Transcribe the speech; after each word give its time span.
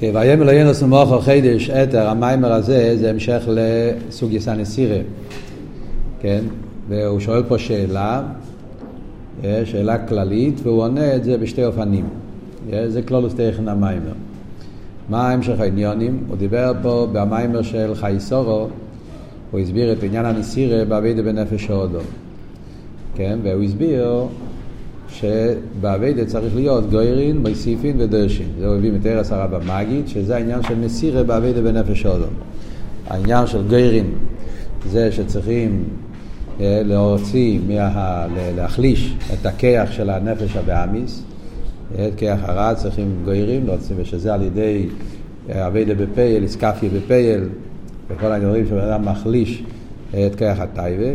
כן, 0.00 0.10
ויאמר 0.14 0.44
לו 0.44 0.52
ינוס 0.52 0.82
ומוחו 0.82 1.20
חידש 1.20 1.70
אתר, 1.70 2.08
המיימר 2.08 2.52
הזה 2.52 2.96
זה 2.96 3.10
המשך 3.10 3.48
לסוג 3.48 4.32
יסן 4.32 4.64
סירה, 4.64 4.98
כן? 6.20 6.40
והוא 6.88 7.20
שואל 7.20 7.42
פה 7.42 7.58
שאלה, 7.58 8.22
אה, 9.44 9.62
שאלה 9.64 9.98
כללית, 9.98 10.60
והוא 10.62 10.82
עונה 10.82 11.16
את 11.16 11.24
זה 11.24 11.38
בשתי 11.38 11.64
אופנים. 11.64 12.08
אה, 12.72 12.90
זה 12.90 13.02
כלולוס 13.02 13.34
תכן 13.34 13.68
המיימר. 13.68 14.12
מה 15.08 15.32
המשך 15.32 15.60
העניונים? 15.60 16.24
הוא 16.28 16.36
דיבר 16.36 16.72
פה 16.82 17.06
במיימר 17.12 17.62
של 17.62 17.94
חייסורו, 17.94 18.68
הוא 19.50 19.60
הסביר 19.60 19.92
את 19.92 20.02
עניין 20.02 20.26
הנסירה 20.26 20.84
באביידה 20.84 21.22
בנפש 21.22 21.70
ההודו. 21.70 22.00
כן? 23.14 23.38
והוא 23.42 23.62
הסביר 23.62 24.26
שבאביידה 25.12 26.24
צריך 26.24 26.54
להיות 26.54 26.90
גוירין, 26.90 27.38
מוסיפין 27.48 28.00
ודרשין. 28.00 28.46
זה 28.58 28.66
הוא 28.66 28.76
הביא 28.76 28.92
מתאר 28.92 29.18
עשרה 29.18 29.46
במגיד, 29.46 30.08
שזה 30.08 30.36
העניין 30.36 30.62
של 30.62 30.74
נסירה 30.74 31.22
באביידה 31.22 31.62
בנפש 31.62 32.06
ההודו. 32.06 32.26
העניין 33.06 33.46
של 33.46 33.68
גוירין 33.68 34.06
זה 34.86 35.12
שצריכים 35.12 35.84
אה, 36.60 36.82
להוציא, 36.84 37.58
מה, 37.68 38.26
להחליש 38.56 39.14
את 39.32 39.46
הכיח 39.46 39.92
של 39.92 40.10
הנפש 40.10 40.56
הבאמיס. 40.56 41.22
את 41.94 41.98
אה, 41.98 42.08
כיח 42.16 42.38
הרע 42.42 42.74
צריכים 42.74 43.14
גוירים 43.24 43.66
להוציא, 43.66 43.96
ושזה 43.98 44.34
על 44.34 44.42
ידי 44.42 44.86
אה, 45.50 45.66
אביידה 45.66 45.94
בפייל, 45.94 46.42
איסקפיה 46.42 46.90
בפייל, 46.90 47.44
וכל 48.08 48.32
הדברים 48.32 48.66
שבן 48.66 48.78
אדם 48.78 49.04
מחליש 49.04 49.62
את 50.10 50.34
כיח 50.34 50.60
הטייבה. 50.60 51.10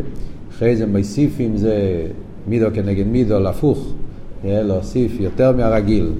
אחרי 0.51 0.75
זה 0.75 0.85
מוסיפים 0.87 1.57
זה 1.57 2.05
מידו 2.47 2.67
כנגד 2.73 3.07
מידו, 3.07 3.39
להפוך, 3.39 3.93
להוסיף 4.43 5.11
יותר 5.19 5.51
מהרגיל. 5.51 6.11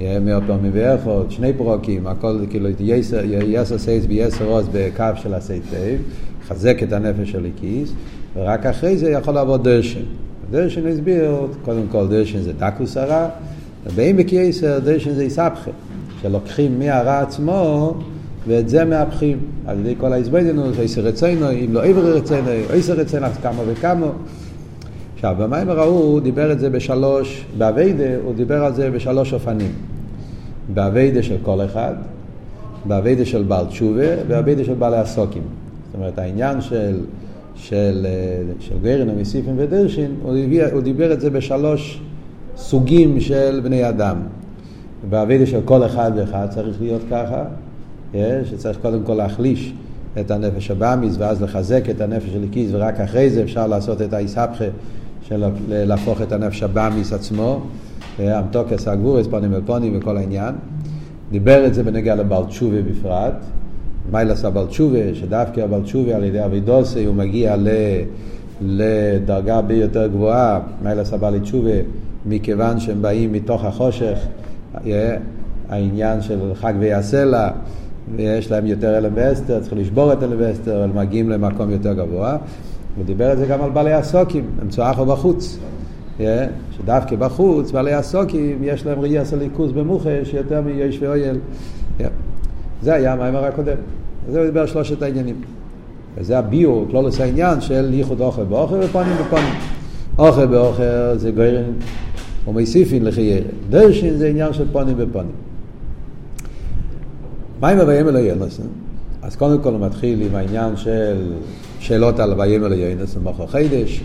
מאות 0.00 0.42
פעמים 0.46 0.70
ואיכות, 0.74 1.30
שני 1.30 1.52
פרוקים, 1.52 2.06
הכל 2.06 2.38
כאילו 2.50 2.68
יסר 2.80 3.78
סייס 3.78 4.04
ויסר 4.08 4.44
עוז 4.44 4.68
בקו 4.72 5.04
של 5.16 5.34
הסייטייב, 5.34 6.02
חזק 6.48 6.82
את 6.82 6.92
הנפש 6.92 7.30
של 7.30 7.46
הכיס, 7.46 7.92
ורק 8.36 8.66
אחרי 8.66 8.98
זה 8.98 9.10
יכול 9.10 9.34
לעבוד 9.34 9.64
דרשן. 9.64 10.00
דרשן 10.50 10.86
הסביר, 10.86 11.46
קודם 11.64 11.82
כל 11.90 12.08
דרשן 12.08 12.42
זה 12.42 12.52
דקוס 12.52 12.96
הרע, 12.96 13.28
ובאים 13.86 14.16
בקייסר 14.16 14.78
דרשן 14.78 15.14
זה 15.14 15.22
איסבכה, 15.22 15.70
שלוקחים 16.22 16.78
מהרע 16.78 17.20
עצמו 17.20 17.94
ואת 18.46 18.68
זה 18.68 18.84
מהפכים 18.84 19.38
על 19.66 19.80
ידי 19.80 19.94
כל 19.98 20.12
ההסבדינוס, 20.12 20.78
איסר 20.78 21.00
רצינו, 21.00 21.50
אם 21.50 21.68
לא 21.72 21.84
עבר 21.84 22.16
רצינו, 22.16 22.48
איסר 22.72 22.92
רצינו, 22.92 23.26
כמה 23.42 23.62
וכמה. 23.66 24.06
עכשיו, 25.24 25.36
במים 25.38 25.70
ההוא 25.70 26.04
הוא 26.04 26.20
דיבר 26.20 26.52
את 26.52 26.60
זה 26.60 26.70
בשלוש, 26.70 27.44
באביידה 27.58 28.16
הוא 28.24 28.34
דיבר 28.34 28.64
על 28.64 28.74
זה 28.74 28.90
בשלוש 28.90 29.32
אופנים. 29.32 29.72
באביידה 30.74 31.22
של 31.22 31.36
כל 31.42 31.64
אחד, 31.64 31.94
באביידה 32.84 33.24
של 33.24 33.42
בעל 33.42 33.66
תשובה, 33.66 34.06
ובאביידה 34.24 34.64
של 34.64 34.74
בעלי 34.74 34.96
הסוקים. 34.96 35.42
זאת 35.86 35.94
אומרת, 35.94 36.18
העניין 36.18 36.60
של, 36.60 37.00
של, 37.54 38.06
של 38.60 38.74
גרן 38.82 39.08
המסיפים 39.08 39.54
ודרשין, 39.56 40.14
הוא, 40.22 40.34
הוא 40.72 40.80
דיבר 40.80 41.12
את 41.12 41.20
זה 41.20 41.30
בשלוש 41.30 42.00
סוגים 42.56 43.20
של 43.20 43.60
בני 43.62 43.88
אדם. 43.88 44.16
בעבודה 45.10 45.46
של 45.46 45.60
כל 45.64 45.86
אחד 45.86 46.12
ואחד 46.16 46.46
צריך 46.50 46.76
להיות 46.80 47.02
ככה, 47.10 47.44
שצריך 48.44 48.78
קודם 48.82 49.02
כל 49.02 49.14
להחליש 49.14 49.72
את 50.20 50.30
הנפש 50.30 50.70
הבהמית 50.70 51.16
ואז 51.18 51.42
לחזק 51.42 51.90
את 51.90 52.00
הנפש 52.00 52.28
האלקית 52.32 52.70
ורק 52.72 53.00
אחרי 53.00 53.30
זה 53.30 53.42
אפשר 53.42 53.66
לעשות 53.66 54.02
את 54.02 54.12
האתהפכא 54.12 54.64
של 55.32 55.44
להפוך 55.68 56.22
את 56.22 56.32
הנפש 56.32 56.62
הבהמית 56.62 57.12
עצמו, 57.12 57.60
המתקת 58.20 58.88
הגבורות, 58.88 59.26
פנים 59.26 59.54
אל 59.54 59.60
פנים 59.66 59.98
וכל 59.98 60.16
העניין. 60.16 60.54
דיבר 61.30 61.66
את 61.66 61.74
זה 61.74 61.82
בנגיע 61.82 62.14
לבעל 62.14 62.42
תשובה 62.48 62.82
בפרט, 62.82 63.34
מעלת 64.12 64.44
הבעל 64.44 64.66
תשובה, 64.66 65.14
שדווקא 65.14 65.60
הבעל 65.60 65.82
תשובה 65.82 66.16
על 66.16 66.24
ידי 66.24 66.44
עבודתו 66.44 67.04
הוא 67.04 67.14
מגיע 67.14 67.56
ל, 67.56 67.68
לדרגה 68.60 69.54
הרבה 69.54 69.74
יותר 69.74 70.06
גבוהה, 70.06 70.60
מעלת 70.82 71.12
הבעל 71.12 71.38
תשובה, 71.38 71.70
מכיוון 72.26 72.80
שהם 72.80 73.02
באים 73.02 73.32
מתוך 73.32 73.64
החושך, 73.64 74.18
העניין 75.68 76.22
של 76.22 76.38
חג 76.54 76.72
ויעשה 76.78 77.50
ויש 78.16 78.50
להם 78.50 78.66
יותר 78.66 78.98
אלם 78.98 79.12
ואסתר, 79.14 79.60
צריך 79.60 79.72
לשבור 79.76 80.12
את 80.12 80.22
אלם 80.22 80.36
ואסתר, 80.38 80.84
אבל 80.84 80.92
מגיעים 80.94 81.30
למקום 81.30 81.70
יותר 81.70 81.92
גבוה. 81.92 82.36
הוא 82.96 83.04
דיבר 83.04 83.32
את 83.32 83.38
זה 83.38 83.46
גם 83.46 83.62
על 83.62 83.70
בעלי 83.70 83.92
הסוקים, 83.92 84.44
הם 84.62 84.68
צועחו 84.68 85.06
בחוץ. 85.06 85.58
שדווקא 86.70 87.16
בחוץ, 87.16 87.70
בעלי 87.70 87.94
הסוקים, 87.94 88.58
יש 88.62 88.86
להם 88.86 89.00
ראייה 89.00 89.22
ליכוז 89.38 89.72
במוחש 89.72 90.34
יותר 90.34 90.60
מיש 90.60 90.98
ואויל. 91.02 91.36
זה 92.82 92.94
היה 92.94 93.12
המיימר 93.12 93.44
הקודם. 93.44 93.76
זה 94.30 94.38
הוא 94.38 94.46
דיבר 94.46 94.66
שלושת 94.66 95.02
העניינים. 95.02 95.36
וזה 96.16 96.38
הביור, 96.38 96.86
כלולוס 96.90 97.20
העניין 97.20 97.60
של 97.60 97.94
ייחוד 97.94 98.20
אוכל 98.20 98.44
באוכל 98.44 98.74
ופונים 98.82 99.12
בפונים. 99.26 99.54
אוכל 100.18 100.46
באוכל 100.46 101.16
זה 101.16 101.30
גוירן 101.30 101.72
ומוסיפין 102.48 103.04
לחיירה. 103.04 103.46
דרשין 103.70 104.16
זה 104.16 104.28
עניין 104.28 104.52
של 104.52 104.64
פונים 104.72 104.96
בפונים. 104.96 105.32
מיימר 107.62 107.84
ויאמר 107.86 108.10
ליונס, 108.10 108.60
אז 109.22 109.36
קודם 109.36 109.62
כל 109.62 109.72
הוא 109.72 109.80
מתחיל 109.80 110.22
עם 110.22 110.34
העניין 110.34 110.76
של 110.76 111.32
שאלות 111.82 112.20
על 112.20 112.40
ויאמר 112.40 112.68
ליונס 112.68 113.16
ומוכר 113.16 113.46
חידש. 113.46 114.02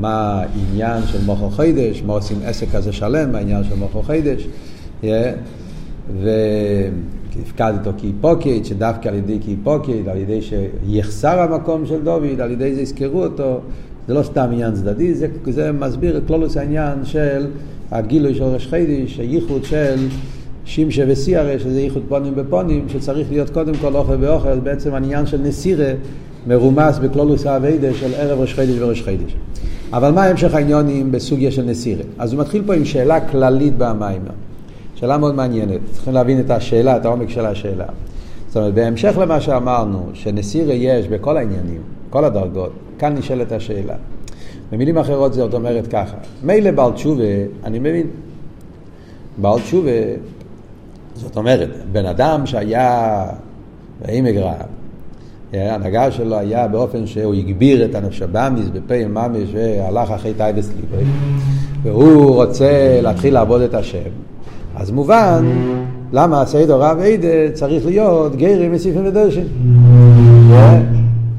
מה 0.00 0.42
העניין 0.42 1.02
של 1.06 1.24
מוכר 1.24 1.50
חידש, 1.50 2.02
מה 2.06 2.12
עושים 2.12 2.36
עסק 2.44 2.66
כזה 2.72 2.92
שלם, 2.92 3.34
העניין 3.34 3.64
של 3.64 3.74
מוכר 3.74 4.02
חידש. 4.02 4.46
והפקד 6.22 7.72
אותו 7.78 7.98
כאיפוקייט, 7.98 8.64
שדווקא 8.64 9.08
על 9.08 9.14
ידי 9.14 9.38
כאיפוקייט, 9.44 10.08
על 10.08 10.16
ידי 10.16 10.40
שיחסר 10.42 11.40
המקום 11.40 11.86
של 11.86 12.02
דוד, 12.04 12.40
על 12.40 12.50
ידי 12.50 12.74
זה 12.74 12.80
יזכרו 12.80 13.22
אותו, 13.24 13.60
זה 14.08 14.14
לא 14.14 14.22
סתם 14.22 14.48
עניין 14.52 14.74
צדדי, 14.74 15.14
זה, 15.14 15.26
זה 15.50 15.72
מסביר 15.72 16.16
את 16.16 16.22
כלולוס 16.26 16.56
העניין 16.56 17.04
של 17.04 17.46
הגילוי 17.90 18.34
של 18.34 18.44
ראש 18.44 18.66
חידיש, 18.66 19.18
הייחוד 19.18 19.64
של 19.64 19.94
שימשה 20.64 21.04
וסיירה, 21.08 21.58
שזה 21.58 21.80
ייחוד 21.80 22.02
פונים 22.08 22.34
בפונים, 22.34 22.88
שצריך 22.88 23.30
להיות 23.30 23.50
קודם 23.50 23.74
כל 23.74 23.96
אוכל 23.96 24.16
ואוכל, 24.20 24.58
בעצם 24.58 24.94
העניין 24.94 25.26
של 25.26 25.38
נסירה 25.42 25.92
מרומס 26.46 26.98
בכלולוס 26.98 27.46
האביידה 27.46 27.94
של 27.94 28.14
ערב 28.14 28.40
ראש 28.40 28.54
חידיש 28.54 28.76
וראש 28.80 29.02
חידיש. 29.02 29.36
אבל 29.92 30.10
מה 30.10 30.24
המשך 30.24 30.54
העניונים 30.54 31.12
בסוגיה 31.12 31.50
של 31.50 31.62
נסירה? 31.62 32.02
אז 32.18 32.32
הוא 32.32 32.40
מתחיל 32.40 32.62
פה 32.66 32.74
עם 32.74 32.84
שאלה 32.84 33.28
כללית 33.28 33.74
במיימר. 33.78 34.30
שאלה 34.94 35.18
מאוד 35.18 35.34
מעניינת, 35.34 35.80
צריכים 35.92 36.14
להבין 36.14 36.40
את 36.40 36.50
השאלה, 36.50 36.96
את 36.96 37.04
העומק 37.04 37.28
של 37.28 37.46
השאלה. 37.46 37.84
זאת 38.48 38.56
אומרת, 38.56 38.74
בהמשך 38.74 39.18
למה 39.20 39.40
שאמרנו, 39.40 40.06
שנסירה 40.12 40.74
יש 40.74 41.08
בכל 41.08 41.36
העניינים, 41.36 41.80
כל 42.10 42.24
הדרגות, 42.24 42.72
כאן 42.98 43.14
נשאלת 43.14 43.52
השאלה. 43.52 43.94
במילים 44.72 44.98
אחרות 44.98 45.34
זאת 45.34 45.54
אומרת 45.54 45.86
ככה, 45.86 46.16
מילא 46.42 46.70
בעל 46.70 46.92
תשובה, 46.92 47.22
אני 47.64 47.78
מבין, 47.78 48.06
בעל 49.38 49.60
תשובה, 49.60 49.90
זאת 51.14 51.36
אומרת, 51.36 51.68
בן 51.92 52.06
אדם 52.06 52.46
שהיה 52.46 53.26
באימג 54.00 54.36
רב, 54.36 54.52
ההנהגה 55.52 56.10
שלו 56.10 56.38
היה 56.38 56.68
באופן 56.68 57.06
שהוא 57.06 57.34
הגביר 57.34 57.84
את 57.84 57.94
הנפש 57.94 58.22
הבאמיס 58.22 58.68
בפה 58.72 59.06
ממש 59.08 59.48
והלך 59.52 60.10
אחרי 60.10 60.34
טייבס 60.34 60.68
ליבי 60.68 61.10
והוא 61.82 62.34
רוצה 62.34 63.00
להתחיל 63.02 63.34
לעבוד 63.34 63.60
את 63.60 63.74
השם 63.74 64.10
אז 64.76 64.90
מובן 64.90 65.44
למה 66.12 66.42
הסיידו 66.42 66.80
רב 66.80 66.98
עדה 66.98 67.52
צריך 67.52 67.86
להיות 67.86 68.36
גרים 68.36 68.72
מסיפים 68.72 69.06
ודרשים. 69.06 69.46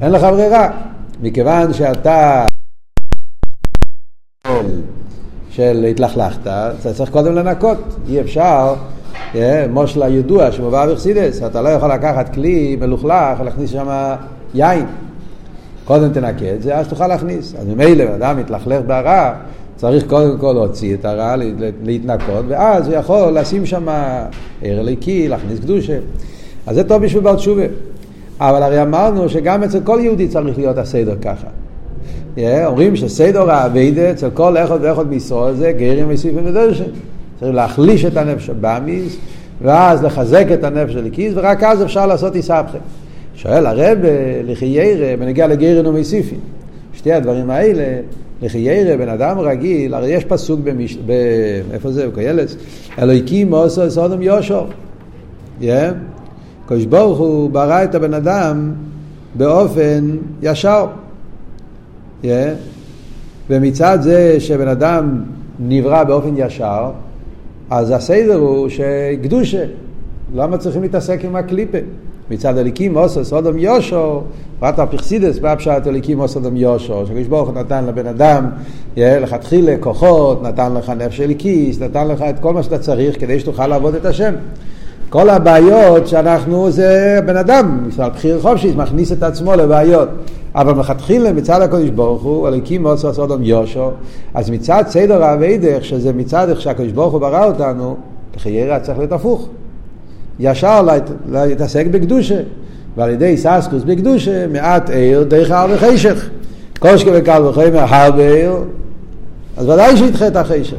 אין 0.01 0.11
לך 0.11 0.23
ברירה. 0.23 0.69
מכיוון 1.21 1.73
שאתה 1.73 2.45
של 5.49 5.85
התלכלכת, 5.91 6.41
אתה 6.41 6.93
צריך 6.93 7.09
קודם 7.09 7.35
לנקות. 7.35 7.77
אי 8.07 8.21
אפשר, 8.21 8.73
מושל 9.69 10.03
הידוע 10.03 10.51
שמובא 10.51 10.93
בחסידס, 10.93 11.43
אתה 11.43 11.61
לא 11.61 11.69
יכול 11.69 11.91
לקחת 11.91 12.33
כלי 12.33 12.77
מלוכלך 12.79 13.39
ולהכניס 13.39 13.69
שם 13.69 13.87
יין. 14.53 14.85
קודם 15.85 16.13
תנקה 16.13 16.53
את 16.55 16.61
זה, 16.61 16.77
אז 16.77 16.87
תוכל 16.87 17.07
להכניס. 17.07 17.55
אז 17.59 17.67
ממילא 17.67 18.03
אדם 18.15 18.37
מתלכלך 18.37 18.81
בהרע, 18.87 19.33
צריך 19.75 20.05
קודם 20.07 20.37
כל 20.37 20.51
להוציא 20.51 20.93
את 20.93 21.05
הרע, 21.05 21.35
להתנקות, 21.83 22.45
ואז 22.47 22.87
הוא 22.87 22.95
יכול 22.95 23.37
לשים 23.37 23.65
שם 23.65 23.87
ער 24.61 24.79
אליקי, 24.79 25.27
להכניס 25.27 25.59
קדושה. 25.59 25.97
אז 26.67 26.75
זה 26.75 26.83
טוב 26.83 27.03
בשביל 27.03 27.23
בעל 27.23 27.35
תשובה. 27.35 27.63
אבל 28.39 28.63
הרי 28.63 28.81
אמרנו 28.81 29.29
שגם 29.29 29.63
אצל 29.63 29.79
כל 29.83 29.99
יהודי 30.01 30.27
צריך 30.27 30.57
להיות 30.57 30.77
הסדר 30.77 31.15
ככה. 31.21 31.47
Yeah, 32.37 32.39
אומרים 32.65 32.95
שסדר 32.95 33.51
האביידה 33.51 34.11
אצל 34.11 34.29
כל 34.33 34.57
אחד 34.57 34.77
ואחד 34.81 35.07
מישראל 35.07 35.55
זה 35.55 35.71
גרים 35.71 36.05
וסיפים 36.09 36.45
ודרשן. 36.45 36.83
צריך 37.39 37.55
להחליש 37.55 38.05
את 38.05 38.17
הנפש 38.17 38.49
הבאמיס, 38.49 39.17
ואז 39.61 40.03
לחזק 40.03 40.45
את 40.53 40.63
הנפש 40.63 40.93
של 40.93 40.99
הליקיס, 40.99 41.33
ורק 41.35 41.63
אז 41.63 41.83
אפשר 41.83 42.05
לעשות 42.05 42.35
איסבכם. 42.35 42.77
שואל 43.35 43.65
הרב 43.65 43.97
לחיירה 44.43 45.17
בנגיע 45.17 45.47
לגרן 45.47 45.85
ומסיפים. 45.85 46.39
שתי 46.93 47.13
הדברים 47.13 47.49
האלה 47.49 48.01
לחיירה, 48.41 48.97
בן 48.97 49.09
אדם 49.09 49.39
רגיל, 49.39 49.93
הרי 49.93 50.09
יש 50.09 50.25
פסוק 50.25 50.59
במש... 50.63 50.97
ב... 51.05 51.11
איפה 51.73 51.91
זה? 51.91 52.07
בקהלת? 52.07 52.55
אלוהיקים 52.99 53.53
עושה 53.53 53.89
סודום 53.89 54.21
יושר. 54.21 54.65
הקדוש 56.65 56.85
ברוך 56.85 57.19
הוא 57.19 57.49
ברא 57.49 57.83
את 57.83 57.95
הבן 57.95 58.13
אדם 58.13 58.71
באופן 59.35 60.09
ישר. 60.41 60.85
Yeah. 62.23 62.27
ומצד 63.49 63.97
זה 64.01 64.39
שבן 64.39 64.67
אדם 64.67 65.23
נברא 65.59 66.03
באופן 66.03 66.33
ישר, 66.37 66.91
אז 67.69 67.91
הסדר 67.91 68.35
הוא 68.35 68.69
שקדושה. 68.69 69.63
למה 70.35 70.57
צריכים 70.57 70.81
להתעסק 70.81 71.25
עם 71.25 71.35
הקליפה? 71.35 71.77
מצד 72.31 72.57
הליקים 72.57 72.97
עושה 72.97 73.23
סודום 73.23 73.57
יושו, 73.57 74.21
פרט 74.59 74.79
הפרסידס, 74.79 75.39
מה 75.39 75.55
פשט 75.55 75.87
הליקים 75.87 76.19
עושה 76.19 76.33
סודום 76.33 76.57
יושו, 76.57 77.05
שקדוש 77.07 77.27
ברוך 77.27 77.49
הוא 77.49 77.57
נתן 77.57 77.85
לבן 77.85 78.07
אדם, 78.07 78.49
לכתחילה 78.97 79.75
כוחות, 79.79 80.43
נתן 80.43 80.73
לך 80.73 80.89
נפש 80.89 81.21
אליקיס, 81.21 81.81
נתן 81.81 82.07
לך 82.07 82.21
את 82.21 82.39
כל 82.39 82.53
מה 82.53 82.63
שאתה 82.63 82.77
צריך 82.77 83.19
כדי 83.19 83.39
שתוכל 83.39 83.67
לעבוד 83.67 83.95
את 83.95 84.05
השם. 84.05 84.33
כל 85.09 85.29
הבעיות 85.29 86.07
שאנחנו, 86.07 86.71
זה 86.71 87.19
בן 87.25 87.37
אדם, 87.37 87.87
מצד 87.87 88.09
בחיר 88.15 88.39
חופשי, 88.41 88.73
מכניס 88.75 89.11
את 89.11 89.23
עצמו 89.23 89.55
לבעיות. 89.55 90.09
אבל 90.55 90.73
מלכתחילה 90.73 91.33
מצד 91.33 91.61
הקדוש 91.61 91.89
ברוך 91.89 92.23
הוא, 92.23 92.47
הליקים 92.47 92.83
מאוד 92.83 92.97
סודום 92.97 93.43
יושו, 93.43 93.91
אז 94.33 94.49
מצד 94.49 94.83
סדר 94.87 95.23
האביידך, 95.23 95.85
שזה 95.85 96.13
מצד 96.13 96.49
איך 96.49 96.61
שהקדוש 96.61 96.91
ברוך 96.91 97.13
הוא 97.13 97.21
ברא 97.21 97.45
אותנו, 97.45 97.97
לחיירה 98.35 98.79
צריך 98.79 98.97
להיות 98.97 99.11
הפוך. 99.11 99.49
ישר 100.39 100.87
להתעסק 101.31 101.85
בקדושה, 101.91 102.39
ועל 102.97 103.09
ידי 103.09 103.37
ססקוס 103.37 103.83
בקדושה, 103.83 104.47
מעט 104.47 104.89
עיר, 104.89 105.23
דרך 105.23 105.51
הר 105.51 105.67
וחשך. 105.73 106.29
כל 106.79 106.97
שכבי 106.97 107.21
קל 107.21 107.43
וחומר 107.43 107.79
הר 107.79 108.11
בעיר, 108.11 108.53
אז 109.57 109.69
ודאי 109.69 109.97
שידחה 109.97 110.27
את 110.27 110.35
החשך. 110.35 110.77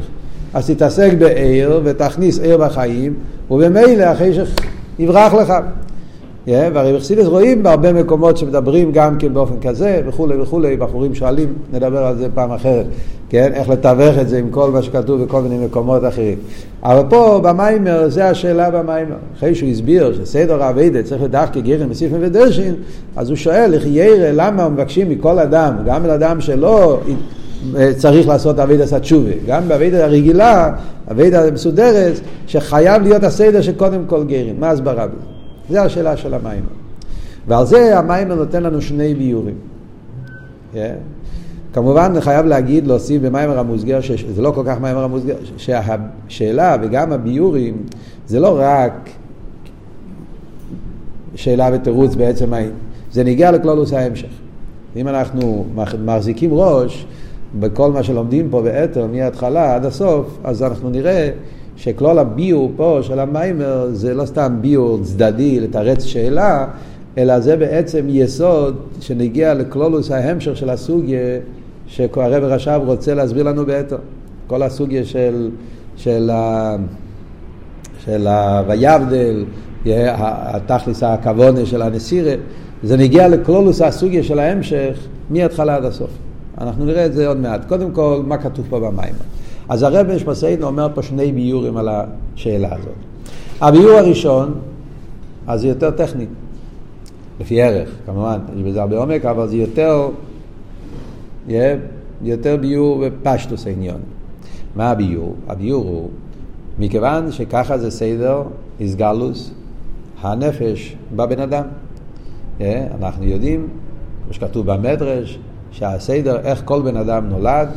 אז 0.53 0.69
תתעסק 0.69 1.11
בעיר 1.19 1.81
ותכניס 1.83 2.39
עיר 2.39 2.57
בחיים, 2.57 3.13
ובמילא 3.51 4.03
החשך 4.03 4.49
יברח 4.99 5.33
לך. 5.33 5.53
Yeah, 6.47 6.49
והרי 6.73 6.93
בחסידס 6.93 7.25
רואים 7.25 7.63
בהרבה 7.63 7.93
מקומות 7.93 8.37
שמדברים 8.37 8.91
גם 8.91 9.17
כן 9.17 9.33
באופן 9.33 9.59
כזה 9.61 10.01
וכולי 10.07 10.37
וכולי, 10.41 10.77
בחורים 10.77 11.15
שואלים, 11.15 11.53
נדבר 11.73 12.05
על 12.05 12.17
זה 12.17 12.27
פעם 12.33 12.51
אחרת, 12.51 12.85
כן, 13.29 13.51
איך 13.53 13.69
לתווך 13.69 14.17
את 14.21 14.29
זה 14.29 14.37
עם 14.37 14.49
כל 14.49 14.71
מה 14.71 14.81
שכתוב 14.81 15.23
בכל 15.23 15.41
מיני 15.41 15.65
מקומות 15.65 16.05
אחרים. 16.07 16.37
אבל 16.83 17.01
פה 17.09 17.39
במיימר, 17.43 18.09
זה 18.09 18.29
השאלה 18.29 18.69
במיימר. 18.71 19.15
אחרי 19.37 19.55
שהוא 19.55 19.69
הסביר 19.69 20.13
שסדר 20.13 20.63
האביידה 20.63 21.03
צריך 21.03 21.21
לדח 21.21 21.49
כגרם 21.53 21.91
וסיפן 21.91 22.17
ודרשין, 22.19 22.75
אז 23.15 23.29
הוא 23.29 23.35
שואל, 23.35 23.73
איך 23.73 23.83
ירא, 23.85 24.31
למה 24.33 24.69
מבקשים 24.69 25.09
מכל 25.09 25.39
אדם, 25.39 25.75
גם 25.85 26.05
אדם 26.05 26.41
שלא 26.41 26.99
צריך 27.97 28.27
לעשות 28.27 28.59
אביידה 28.59 28.85
סתשובה, 28.85 29.31
גם 29.47 29.67
באביידה 29.67 30.05
הרגילה, 30.05 30.73
אביידה 31.11 31.51
מסודרת, 31.51 32.13
שחייב 32.47 33.03
להיות 33.03 33.23
הסדר 33.23 33.61
שקודם 33.61 34.01
כל 34.07 34.23
גרם, 34.23 34.59
מה 34.59 34.69
הסברה 34.69 35.07
בזה? 35.07 35.36
זו 35.69 35.79
השאלה 35.79 36.17
של 36.17 36.33
המים. 36.33 36.63
ועל 37.47 37.65
זה 37.65 37.99
המים 37.99 38.27
נותן 38.27 38.63
לנו 38.63 38.81
שני 38.81 39.13
ביורים. 39.13 39.55
Yeah. 40.73 40.77
כמובן, 41.73 42.11
אני 42.11 42.21
חייב 42.21 42.45
להגיד, 42.45 42.87
להוסיף 42.87 43.21
במיימר 43.21 43.59
המוסגר, 43.59 44.01
שזה 44.01 44.41
לא 44.41 44.51
כל 44.51 44.63
כך 44.65 44.81
מיימר 44.81 45.03
המוסגר, 45.03 45.35
שהשאלה 45.57 46.75
וגם 46.81 47.11
הביורים 47.11 47.77
זה 48.27 48.39
לא 48.39 48.59
רק 48.61 49.09
שאלה 51.35 51.69
ותירוץ 51.73 52.15
בעצם 52.15 52.53
זה 53.11 53.23
ניגע 53.23 53.51
לכלולוס 53.51 53.93
ההמשך. 53.93 54.27
אם 54.95 55.07
אנחנו 55.07 55.65
מחזיקים 56.05 56.49
ראש 56.53 57.05
בכל 57.59 57.91
מה 57.91 58.03
שלומדים 58.03 58.47
פה 58.49 58.61
באתר 58.61 59.07
מההתחלה 59.07 59.75
עד 59.75 59.85
הסוף, 59.85 60.37
אז 60.43 60.63
אנחנו 60.63 60.89
נראה 60.89 61.29
שכלול 61.77 62.19
הביור 62.19 62.71
פה 62.75 62.99
של 63.01 63.19
המיימר 63.19 63.87
זה 63.91 64.13
לא 64.13 64.25
סתם 64.25 64.57
ביור 64.61 64.99
צדדי 65.03 65.59
לתרץ 65.59 66.03
שאלה, 66.03 66.67
אלא 67.17 67.39
זה 67.39 67.57
בעצם 67.57 68.05
יסוד 68.09 68.75
שנגיע 68.99 69.53
לכלולוס 69.53 70.11
ההמשך 70.11 70.57
של 70.57 70.69
הסוגיה 70.69 71.39
שהרב 71.87 72.43
רש"ב 72.43 72.81
רוצה 72.85 73.13
להסביר 73.13 73.43
לנו 73.43 73.65
בעתו. 73.65 73.95
כל 74.47 74.63
הסוגיה 74.63 75.05
של, 75.05 75.49
של, 75.97 76.31
של 78.05 78.27
ה"ויבדל", 78.27 79.45
התכלס 79.85 81.03
הכוונה 81.03 81.65
של 81.65 81.81
הנסירה, 81.81 82.33
זה 82.83 82.97
נגיע 82.97 83.27
לכלולוס 83.27 83.81
הסוגיה 83.81 84.23
של 84.23 84.39
ההמשך 84.39 84.97
מההתחלה 85.29 85.75
עד 85.75 85.85
הסוף. 85.85 86.11
אנחנו 86.61 86.85
נראה 86.85 87.05
את 87.05 87.13
זה 87.13 87.27
עוד 87.27 87.37
מעט. 87.37 87.65
קודם 87.67 87.91
כל, 87.91 88.21
מה 88.27 88.37
כתוב 88.37 88.65
פה 88.69 88.79
במים. 88.79 89.13
אז 89.69 89.83
הרב 89.83 90.07
משמעסיין 90.15 90.63
אומר 90.63 90.87
פה 90.93 91.03
שני 91.03 91.31
ביורים 91.31 91.77
על 91.77 91.89
השאלה 91.89 92.75
הזאת. 92.75 92.95
הביור 93.61 93.91
הראשון, 93.91 94.53
אז 95.47 95.61
זה 95.61 95.67
יותר 95.67 95.91
טכני, 95.91 96.25
לפי 97.39 97.61
ערך, 97.61 97.89
כמובן, 98.05 98.39
יש 98.55 98.63
בזה 98.63 98.81
הרבה 98.81 98.97
עומק, 98.97 99.25
אבל 99.25 99.47
זה 99.47 99.55
יותר, 99.55 100.09
יותר 102.21 102.57
ביור 102.61 103.03
בפשטוס 103.05 103.67
העניון. 103.67 104.01
מה 104.75 104.89
הביור? 104.89 105.35
הביור 105.47 105.85
הוא, 105.85 106.09
מכיוון 106.79 107.31
שככה 107.31 107.77
זה 107.77 107.91
סדר 107.91 108.41
איסגלוס, 108.79 109.51
הנפש 110.21 110.95
בבן 111.15 111.39
אדם. 111.39 111.63
אנחנו 113.01 113.23
יודעים, 113.23 113.67
כמו 114.23 114.33
שכתוב 114.33 114.71
במדרש, 114.71 115.39
שהסדר, 115.71 116.39
איך 116.39 116.61
כל 116.65 116.81
בן 116.81 116.97
אדם 116.97 117.29
נולד, 117.29 117.67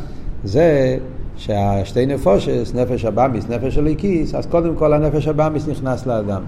זה 0.43 0.97
שהשתי 1.41 2.05
נפושס, 2.05 2.71
נפש 2.75 3.05
הבאמיס, 3.05 3.49
נפש 3.49 3.77
הליקיס, 3.77 4.35
אז 4.35 4.45
קודם 4.45 4.75
כל 4.75 4.93
הנפש 4.93 5.27
הבאמיס 5.27 5.67
נכנס 5.67 6.07
לאדם. 6.07 6.41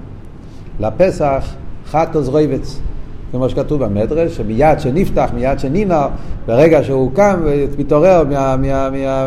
לפסח 0.79 1.55
חטוס 1.85 2.27
רויבץ, 2.27 2.79
כמו 3.31 3.49
שכתוב 3.49 3.83
במדרש, 3.83 4.37
שמיד 4.37 4.79
שנפתח, 4.79 5.29
מיד 5.33 5.59
שנינר, 5.59 6.07
ברגע 6.45 6.83
שהוא 6.83 7.11
קם 7.13 7.39
ומתעורר, 7.43 8.23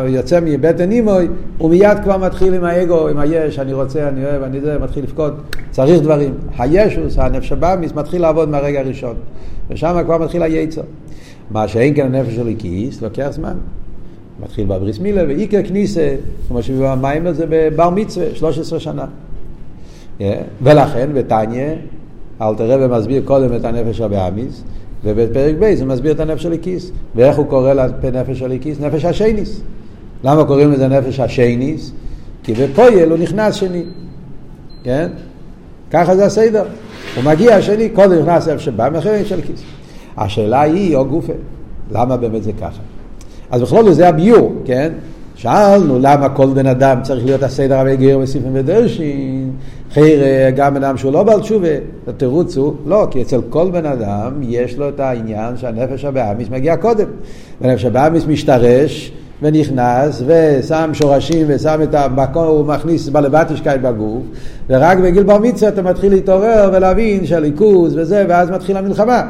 יוצא 0.07 0.39
מבטן 0.43 0.91
אימוי, 0.91 1.27
הוא 1.57 1.69
מיד 1.69 1.97
כבר 2.03 2.17
מתחיל 2.17 2.53
עם 2.53 2.63
האגו, 2.63 3.07
עם 3.07 3.17
היש, 3.17 3.59
אני 3.59 3.73
רוצה, 3.73 4.07
אני 4.07 4.25
אוהב, 4.25 4.43
אני 4.43 4.61
זה, 4.61 4.79
מתחיל 4.79 5.03
לבכות, 5.03 5.33
צריך 5.71 6.01
דברים. 6.01 6.33
הישוס, 6.57 7.17
הנפש 7.17 7.51
הבאמיס, 7.51 7.93
מתחיל 7.93 8.21
לעבוד 8.21 8.49
מהרגע 8.49 8.79
הראשון, 8.79 9.15
ושם 9.69 10.01
כבר 10.05 10.17
מתחיל 10.17 10.43
הייצר. 10.43 10.81
מה 11.51 11.67
שאין 11.67 11.95
כן 11.95 12.05
הנפש 12.05 12.35
של 12.35 12.53
כיס, 12.57 13.01
לוקח 13.01 13.27
זמן. 13.31 13.57
מתחיל 14.43 14.65
בבריס 14.65 14.99
מילה, 14.99 15.23
ואיקר 15.27 15.63
כניסה, 15.63 16.15
כמו 16.47 16.63
שבמים 16.63 17.33
זה 17.33 17.45
בבר 17.49 17.89
מצווה, 17.89 18.25
13 18.35 18.79
שנה. 18.79 19.05
Yeah. 20.19 20.23
ולכן, 20.61 21.09
בתניא, 21.13 21.67
אלתר 22.41 22.71
רבי 22.71 22.97
מסביר 22.97 23.21
קודם 23.25 23.55
את 23.55 23.65
הנפש 23.65 24.01
הבאמיס, 24.01 24.63
ובפרק 25.03 25.55
ב' 25.59 25.63
הוא 25.63 25.87
מסביר 25.87 26.11
את 26.11 26.19
הנפש 26.19 26.43
של 26.43 26.53
הכיס. 26.53 26.91
ואיך 27.15 27.37
הוא 27.37 27.45
קורא 27.45 27.73
לנפש 27.73 28.39
של 28.39 28.51
הכיס? 28.51 28.79
נפש 28.79 29.05
השייניס. 29.05 29.61
למה 30.23 30.45
קוראים 30.45 30.71
לזה 30.71 30.87
נפש 30.87 31.19
השייניס? 31.19 31.91
כי 32.43 32.53
בפויל 32.53 33.09
הוא 33.09 33.17
נכנס 33.17 33.55
שני. 33.55 33.83
כן? 34.83 35.07
ככה 35.91 36.15
זה 36.15 36.25
הסדר. 36.25 36.63
הוא 37.15 37.23
מגיע 37.23 37.55
השני, 37.55 37.89
קודם 37.89 38.21
נכנס 38.21 38.47
נפש 38.47 38.65
שבא, 38.65 38.97
אחרי 38.97 39.25
של 39.25 39.39
הכיס. 39.39 39.61
השאלה 40.17 40.61
היא, 40.61 40.95
או 40.95 41.05
גופה, 41.05 41.33
למה 41.91 42.17
באמת 42.17 42.43
זה 42.43 42.51
ככה? 42.53 42.81
אז 43.51 43.61
בכל 43.61 43.83
זאת 43.83 43.95
זה 43.95 44.07
הביור, 44.07 44.55
כן? 44.65 44.91
שאלנו 45.35 45.99
למה 46.01 46.29
כל 46.29 46.47
בן 46.47 46.65
אדם 46.65 46.99
צריך 47.03 47.25
להיות 47.25 47.43
הסדר 47.43 47.79
רבי 47.79 47.97
גר 47.97 48.19
וסיפים 48.21 48.51
ודרשין, 48.53 49.51
חיר 49.93 50.19
גם 50.55 50.73
בן 50.73 50.83
אדם 50.83 50.97
שהוא 50.97 51.13
לא 51.13 51.23
בעל 51.23 51.39
תשובה, 51.39 51.67
התירוץ 52.07 52.57
הוא, 52.57 52.73
לא, 52.85 53.07
כי 53.11 53.21
אצל 53.21 53.41
כל 53.49 53.69
בן 53.71 53.85
אדם 53.85 54.31
יש 54.41 54.77
לו 54.77 54.89
את 54.89 54.99
העניין 54.99 55.57
שהנפש 55.57 56.05
הבאמיס 56.05 56.49
מגיע 56.49 56.77
קודם. 56.77 57.07
והנפש 57.61 57.85
הבאמיס 57.85 58.25
משתרש 58.27 59.11
ונכנס 59.41 60.23
ושם 60.25 60.89
שורשים 60.93 61.47
ושם 61.49 61.79
את 61.83 61.95
המקום, 61.95 62.47
הוא 62.47 62.65
מכניס 62.65 63.09
בלבטישקייט 63.09 63.81
בגוף, 63.81 64.23
ורק 64.69 64.97
בגיל 64.97 65.23
בר 65.23 65.39
מצווה 65.39 65.69
אתה 65.69 65.81
מתחיל 65.81 66.11
להתעורר 66.11 66.69
ולהבין 66.73 67.25
שהליכוז 67.25 67.97
וזה, 67.97 68.25
ואז 68.29 68.49
מתחילה 68.49 68.79
המלחמה. 68.79 69.21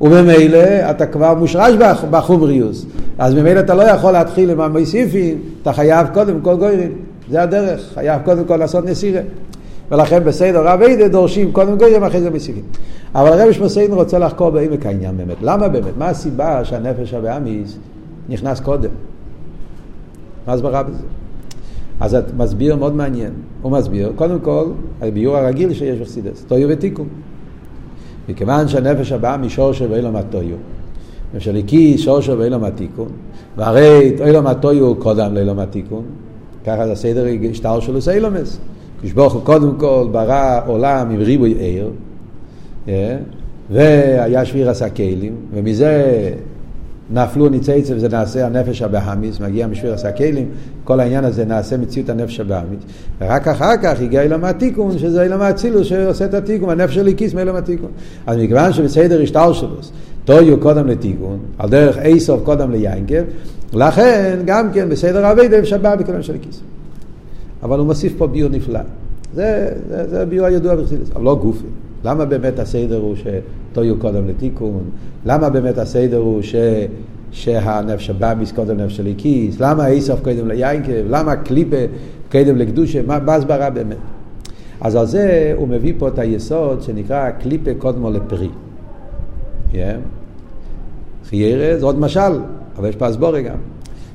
וממילא 0.00 0.90
אתה 0.90 1.06
כבר 1.06 1.34
מושרש 1.34 1.74
בחומריוס. 2.10 2.86
אז 3.20 3.34
ממילא 3.34 3.60
אתה 3.60 3.74
לא 3.74 3.82
יכול 3.82 4.12
להתחיל 4.12 4.50
עם 4.50 4.60
המוסיפים, 4.60 5.38
אתה 5.62 5.72
חייב 5.72 6.06
קודם 6.14 6.40
כל 6.40 6.56
גוירים. 6.56 6.92
זה 7.30 7.42
הדרך, 7.42 7.90
חייב 7.94 8.22
קודם 8.24 8.44
כל 8.44 8.56
לעשות 8.56 8.84
נסירה. 8.84 9.20
ולכן 9.90 10.24
בסדר 10.24 10.66
רב 10.66 10.82
עדה 10.82 11.08
דורשים 11.08 11.52
קודם 11.52 11.78
גוירים 11.78 12.04
אחרי 12.04 12.20
זה 12.20 12.30
מוסיפים. 12.30 12.62
אבל 13.14 13.28
הרב 13.28 13.52
שמוסיין 13.52 13.92
רוצה 13.92 14.18
לחקור 14.18 14.50
בעמק 14.50 14.86
העניין 14.86 15.16
באמת. 15.16 15.36
למה 15.42 15.68
באמת? 15.68 15.96
מה 15.98 16.08
הסיבה 16.08 16.64
שהנפש 16.64 17.14
הבאמיס 17.14 17.78
נכנס 18.28 18.60
קודם? 18.60 18.90
מה 20.46 20.52
הסברה 20.52 20.82
בזה? 20.82 21.02
אז 22.00 22.14
את 22.14 22.24
מסביר 22.36 22.76
מאוד 22.76 22.94
מעניין. 22.94 23.32
הוא 23.62 23.72
מסביר, 23.72 24.12
קודם 24.16 24.38
כל, 24.40 24.64
הביור 25.02 25.36
הרגיל 25.36 25.74
שיש 25.74 25.98
בחסידס, 25.98 26.44
טויו 26.48 26.68
ותיקון. 26.68 27.08
מכיוון 28.28 28.68
שהנפש 28.68 29.12
הבאה 29.12 29.36
משורשו 29.36 29.90
ואילום 29.90 30.16
הטויו. 30.16 30.56
נפש 31.34 31.48
הליקי 31.48 31.98
שורשו 31.98 32.38
ואילום 32.38 32.64
התיקון. 32.64 33.08
והרי 33.56 34.16
אילום 34.24 34.46
הטויו 34.46 34.94
קודם 34.94 35.34
לאילום 35.34 35.58
התיקון. 35.58 36.02
ככה 36.66 36.86
זה 36.86 36.92
הסדר 36.92 37.26
השטר 37.50 37.80
שלו 37.80 38.00
זה 38.00 38.12
אילומס. 38.12 38.58
כשברוך 39.02 39.32
הוא 39.32 39.42
קודם 39.44 39.74
כל 39.78 40.08
ברא 40.12 40.60
עולם 40.66 41.10
עם 41.10 41.20
ריבוי 41.20 41.54
עיר, 41.58 41.90
והיה 43.70 44.44
שביר 44.44 44.70
עשה 44.70 44.90
כלים, 44.90 45.34
ומזה 45.54 46.32
נפלו 47.12 47.48
ניצייצב, 47.48 47.98
זה 47.98 48.08
נעשה 48.08 48.46
הנפש 48.46 48.82
הבאמיס, 48.82 49.40
מגיע 49.40 49.66
משביר 49.66 49.94
עשה 49.94 50.12
כלים, 50.12 50.48
כל 50.84 51.00
העניין 51.00 51.24
הזה 51.24 51.44
נעשה 51.44 51.76
מציאות 51.76 52.08
הנפש 52.08 52.40
הבאמיס, 52.40 52.80
ורק 53.20 53.48
אחר 53.48 53.76
כך 53.82 54.00
הגיע 54.00 54.22
אילם 54.22 54.44
התיקון, 54.44 54.98
שזה 54.98 55.22
אילם 55.22 55.40
האצילוס 55.40 55.86
שעושה 55.86 56.24
את 56.24 56.34
התיקון, 56.34 56.70
הנפש 56.70 56.94
של 56.94 57.06
הקיס 57.06 57.34
מאילם 57.34 57.56
התיקון. 57.56 57.90
אז 58.26 58.36
מכיוון 58.36 58.72
שבסדר 58.72 59.22
השטר 59.22 59.52
שלו, 59.52 59.76
טויו 60.24 60.60
קודם 60.60 60.86
לתיקון, 60.86 61.38
על 61.58 61.68
דרך 61.68 61.98
איסוף 61.98 62.40
קודם 62.44 62.70
ליינקב, 62.70 63.22
לכן 63.72 64.38
גם 64.44 64.72
כן 64.72 64.88
בסדר 64.88 65.32
אביידם 65.32 65.64
שבא 65.64 65.96
בקודם 65.96 66.22
של 66.22 66.34
הקיס. 66.34 66.60
אבל 67.62 67.78
הוא 67.78 67.86
מוסיף 67.86 68.12
פה 68.18 68.26
ביור 68.26 68.50
נפלא. 68.50 68.80
זה, 69.34 69.68
זה, 69.88 70.08
זה 70.08 70.26
ביור 70.26 70.46
הידוע 70.46 70.74
בחסידס, 70.74 71.10
אבל 71.14 71.24
לא 71.24 71.34
גופי. 71.34 71.66
למה 72.04 72.24
באמת 72.24 72.58
הסדר 72.58 72.96
הוא 72.96 73.14
שטויו 73.16 73.98
קודם 73.98 74.28
לתיקון? 74.28 74.90
למה 75.26 75.50
באמת 75.50 75.78
הסדר 75.78 76.16
הוא 76.16 76.42
ש... 76.42 76.54
שהנפש 77.32 78.10
הבאמיס 78.10 78.52
קודם 78.52 78.76
נפש 78.76 79.00
הליקיס? 79.00 79.60
למה 79.60 79.86
איסוף 79.86 80.20
קודם 80.20 80.48
ליינקב? 80.48 81.02
למה 81.08 81.36
קליפה 81.36 81.76
קודם 82.32 82.56
לקדושה? 82.56 83.02
מה, 83.02 83.34
הסברה 83.34 83.70
באמת? 83.70 83.96
אז 84.80 84.96
על 84.96 85.06
זה 85.06 85.52
הוא 85.56 85.68
מביא 85.68 85.92
פה 85.98 86.08
את 86.08 86.18
היסוד 86.18 86.82
שנקרא 86.82 87.30
קליפה 87.30 87.70
קודמו 87.78 88.10
לפרי. 88.10 88.48
Yeah. 89.72 89.76
חיירה 91.28 91.78
זה 91.78 91.84
עוד 91.84 91.98
משל, 91.98 92.40
אבל 92.78 92.88
יש 92.88 92.96
פה 92.96 93.06
הסבורי 93.06 93.42
גם. 93.42 93.56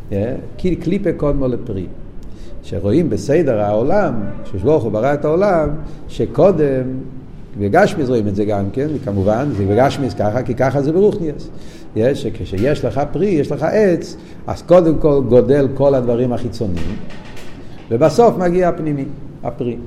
Yeah. 0.10 0.14
קליפה 0.84 1.10
קודמו 1.18 1.48
לפרי. 1.48 1.86
שרואים 2.64 3.10
בסדר 3.10 3.60
העולם, 3.60 4.14
כשברוך 4.44 4.84
הוא 4.84 4.92
ברא 4.92 5.14
את 5.14 5.26
העולם, 5.26 5.70
שקודם 6.08 6.84
בגשמיס 7.60 8.10
רואים 8.10 8.28
את 8.28 8.36
זה 8.36 8.46
גם 8.46 8.66
כן, 8.74 8.88
וכמובן, 8.94 9.50
זה 9.58 9.66
בגשמיס 9.66 10.14
ככה, 10.14 10.44
כי 10.44 10.54
ככה 10.54 10.82
זה 10.82 10.92
ברוכניאס. 10.92 11.50
יש, 11.96 12.22
שכשיש 12.22 12.86
לך 12.86 13.02
פרי, 13.12 13.28
יש 13.28 13.52
לך 13.52 13.64
עץ, 13.64 14.18
אז 14.48 14.62
קודם 14.62 14.98
כל 14.98 15.22
גודל 15.30 15.68
כל 15.74 15.96
הדברים 15.96 16.34
החיצוניים, 16.34 16.96
ובסוף 17.92 18.38
מגיע 18.38 18.70
הפנימי, 18.70 19.06
הפרי. 19.44 19.78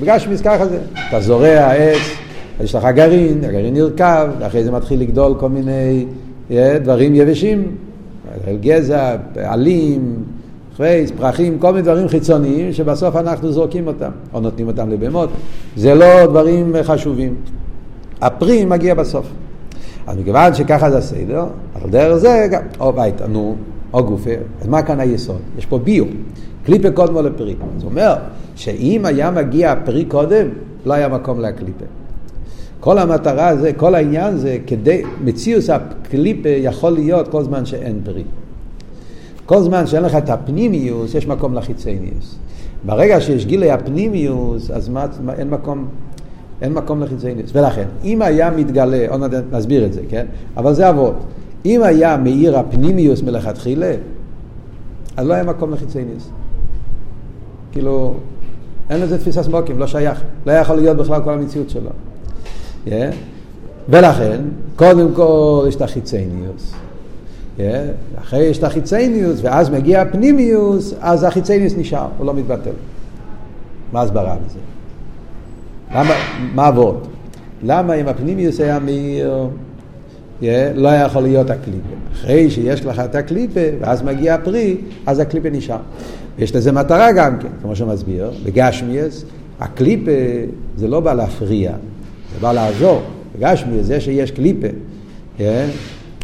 בגשמיס 0.00 0.40
ככה 0.40 0.66
זה, 0.66 0.78
אתה 1.08 1.20
זורע 1.20 1.72
עץ, 1.72 2.00
יש 2.60 2.74
לך 2.74 2.84
גרעין, 2.94 3.44
הגרעין 3.44 3.74
נרקב, 3.74 4.26
ואחרי 4.38 4.64
זה 4.64 4.70
מתחיל 4.70 5.00
לגדול 5.00 5.34
כל 5.38 5.48
מיני 5.48 6.06
דברים 6.82 7.14
יבשים, 7.14 7.76
גזע, 8.60 9.16
עלים, 9.36 10.14
פרייס, 10.76 11.10
פרחים, 11.10 11.58
כל 11.58 11.70
מיני 11.70 11.82
דברים 11.82 12.08
חיצוניים 12.08 12.72
שבסוף 12.72 13.16
אנחנו 13.16 13.52
זורקים 13.52 13.86
אותם, 13.86 14.10
או 14.34 14.40
נותנים 14.40 14.66
אותם 14.66 14.90
לבהמות. 14.90 15.30
זה 15.76 15.94
לא 15.94 16.26
דברים 16.26 16.74
חשובים. 16.82 17.34
הפרי 18.20 18.64
מגיע 18.64 18.94
בסוף. 18.94 19.26
אז 20.06 20.16
מכיוון 20.16 20.54
שככה 20.54 20.90
זה 20.90 20.98
הסדר, 20.98 21.44
על 21.82 21.90
דרך 21.90 22.16
זה 22.16 22.46
גם, 22.50 22.62
או 22.80 22.92
ביתה, 22.92 23.26
נו, 23.26 23.56
או 23.92 24.04
גופה, 24.04 24.30
אז 24.60 24.68
מה 24.68 24.82
כאן 24.82 25.00
היסוד? 25.00 25.40
יש 25.58 25.66
פה 25.66 25.78
ביו, 25.78 26.04
קליפה 26.64 26.90
קודמו 26.90 27.22
לפרי. 27.22 27.54
הוא 27.60 27.90
אומר 27.90 28.14
שאם 28.56 29.02
היה 29.04 29.30
מגיע 29.30 29.72
הפרי 29.72 30.04
קודם, 30.04 30.46
לא 30.86 30.94
היה 30.94 31.08
מקום 31.08 31.40
לקליפה. 31.40 31.84
כל 32.80 32.98
המטרה 32.98 33.56
זה, 33.56 33.72
כל 33.72 33.94
העניין 33.94 34.36
זה 34.36 34.58
כדי, 34.66 35.02
מציאוס 35.24 35.70
הקליפה 35.70 36.48
יכול 36.48 36.92
להיות 36.92 37.28
כל 37.28 37.44
זמן 37.44 37.66
שאין 37.66 38.00
פרי. 38.04 38.24
כל 39.46 39.62
זמן 39.62 39.86
שאין 39.86 40.02
לך 40.02 40.14
את 40.14 40.30
הפנימיוס, 40.30 41.14
יש 41.14 41.26
מקום 41.26 41.54
לחיצניוס. 41.54 42.38
ברגע 42.86 43.20
שיש 43.20 43.46
גילי 43.46 43.70
הפנימיוס, 43.70 44.70
אז 44.70 44.88
מה, 44.88 45.06
אין 45.38 45.50
מקום, 45.50 45.86
אין 46.62 46.72
מקום 46.72 47.02
לחיצניוס. 47.02 47.50
ולכן, 47.54 47.84
אם 48.04 48.22
היה 48.22 48.50
מתגלה, 48.50 49.06
עוד 49.08 49.34
נסביר 49.52 49.86
את 49.86 49.92
זה, 49.92 50.00
כן? 50.08 50.26
אבל 50.56 50.74
זה 50.74 50.90
אבות. 50.90 51.14
אם 51.64 51.82
היה 51.82 52.16
מאיר 52.16 52.58
הפנימיוס 52.58 53.22
מלכתחילה, 53.22 53.94
אז 55.16 55.26
לא 55.26 55.34
היה 55.34 55.44
מקום 55.44 55.72
לחיצניוס. 55.72 56.30
כאילו, 57.72 58.14
אין 58.90 59.00
לזה 59.00 59.18
תפיסה 59.18 59.42
סמוקים, 59.42 59.78
לא 59.78 59.86
שייך. 59.86 60.22
לא 60.46 60.52
יכול 60.52 60.76
להיות 60.76 60.96
בכלל 60.96 61.22
כל 61.24 61.32
המציאות 61.32 61.70
שלו. 61.70 61.90
Yeah. 62.86 62.90
ולכן, 63.88 64.40
קודם 64.76 65.14
כל 65.14 65.64
יש 65.68 65.76
את 65.76 65.82
החיצניוס. 65.82 66.74
אחרי 68.18 68.42
יש 68.42 68.58
את 68.58 68.64
החיצניוס, 68.64 69.40
ואז 69.42 69.70
מגיע 69.70 70.02
הפנימיוס, 70.02 70.94
אז 71.00 71.22
החיצניוס 71.22 71.74
נשאר, 71.76 72.08
הוא 72.18 72.26
לא 72.26 72.34
מתבטל. 72.34 72.70
מה 73.92 74.02
הסברה 74.02 74.36
בזה? 74.46 74.58
למה, 75.94 76.14
מה 76.54 76.66
עבוד? 76.66 77.06
למה 77.62 77.94
אם 77.94 78.08
הפנימיוס 78.08 78.60
היה 78.60 78.78
מאיר, 78.78 79.46
לא 80.74 80.88
היה 80.88 81.02
יכול 81.02 81.22
להיות 81.22 81.50
הקליפה? 81.50 81.94
אחרי 82.12 82.50
שיש 82.50 82.84
לך 82.84 83.00
את 83.00 83.14
הקליפה, 83.14 83.60
ואז 83.80 84.02
מגיע 84.02 84.34
הפרי, 84.34 84.76
אז 85.06 85.18
הקליפה 85.18 85.50
נשאר. 85.50 85.78
ויש 86.38 86.56
לזה 86.56 86.72
מטרה 86.72 87.12
גם 87.12 87.38
כן, 87.38 87.48
כמו 87.62 87.76
שמסביר, 87.76 88.30
בגשמיאס, 88.44 89.24
הקליפה 89.60 90.10
זה 90.76 90.88
לא 90.88 91.00
בא 91.00 91.14
להפריע, 91.14 91.72
זה 92.34 92.40
בא 92.40 92.52
לעזור. 92.52 93.02
בגשמיאס 93.38 93.86
זה 93.86 94.00
שיש 94.00 94.30
קליפה, 94.30 94.68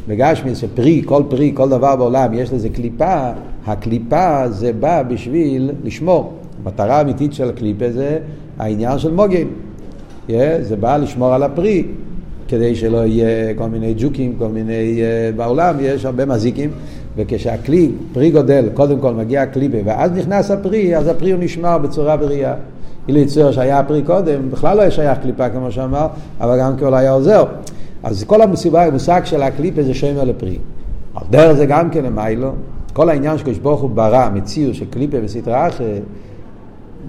בגשמי 0.09 0.55
שפרי, 0.55 1.03
כל 1.05 1.23
פרי, 1.29 1.53
כל 1.55 1.69
דבר 1.69 1.97
בעולם, 1.97 2.35
יש 2.35 2.53
לזה 2.53 2.69
קליפה, 2.69 3.31
הקליפה 3.67 4.49
זה 4.49 4.73
בא 4.73 5.03
בשביל 5.03 5.71
לשמור. 5.85 6.33
המטרה 6.65 6.99
האמיתית 6.99 7.33
של 7.33 7.49
הקליפה 7.49 7.91
זה 7.91 8.19
העניין 8.59 8.99
של 8.99 9.13
מוגן. 9.13 9.47
Yeah, 10.29 10.33
זה 10.61 10.77
בא 10.77 10.97
לשמור 10.97 11.35
על 11.35 11.43
הפרי, 11.43 11.85
כדי 12.49 12.75
שלא 12.75 13.07
יהיה 13.07 13.55
כל 13.55 13.67
מיני 13.69 13.95
ג'וקים, 13.99 14.35
כל 14.39 14.49
מיני... 14.49 15.01
Uh, 15.33 15.37
בעולם 15.37 15.77
יש 15.81 16.05
הרבה 16.05 16.27
מזיקים, 16.27 16.71
וכשהכלי, 17.17 17.91
פרי 18.13 18.31
גודל, 18.31 18.69
קודם 18.75 18.99
כל 18.99 19.15
מגיע 19.15 19.43
הקליפה, 19.43 19.79
ואז 19.85 20.11
נכנס 20.13 20.51
הפרי, 20.51 20.97
אז 20.97 21.07
הפרי 21.07 21.31
הוא 21.31 21.41
נשמר 21.43 21.79
בצורה 21.79 22.17
בריאה. 22.17 22.55
אילו 23.09 23.19
יצור 23.19 23.53
שהיה 23.53 23.79
הפרי 23.79 24.03
קודם, 24.03 24.51
בכלל 24.51 24.77
לא 24.77 24.83
היה 24.83 24.91
שייך 24.91 25.19
קליפה 25.19 25.49
כמו 25.49 25.73
שאמר, 25.73 26.07
אבל 26.41 26.61
גם 26.61 26.77
כאילו 26.77 26.97
היה 26.97 27.13
עוזר. 27.13 27.45
אז 28.03 28.25
כל 28.25 28.43
המסיבה, 28.43 28.85
המושג 28.85 29.21
של 29.25 29.43
הקליפה 29.43 29.83
זה 29.83 29.95
שומר 29.95 30.25
לפרי. 30.25 30.59
על 31.15 31.27
דרך 31.31 31.53
זה 31.53 31.67
גם 31.67 31.91
כן 31.91 32.05
למיילו, 32.05 32.53
כל 32.93 33.09
העניין 33.09 33.39
שקדוש 33.39 33.59
ברוך 33.59 33.81
הוא 33.81 33.91
ברא, 33.91 34.29
מציאו 34.35 34.75
של 34.75 34.85
קליפה 34.91 35.17
וסטרא 35.23 35.69
אחרי, 35.69 36.01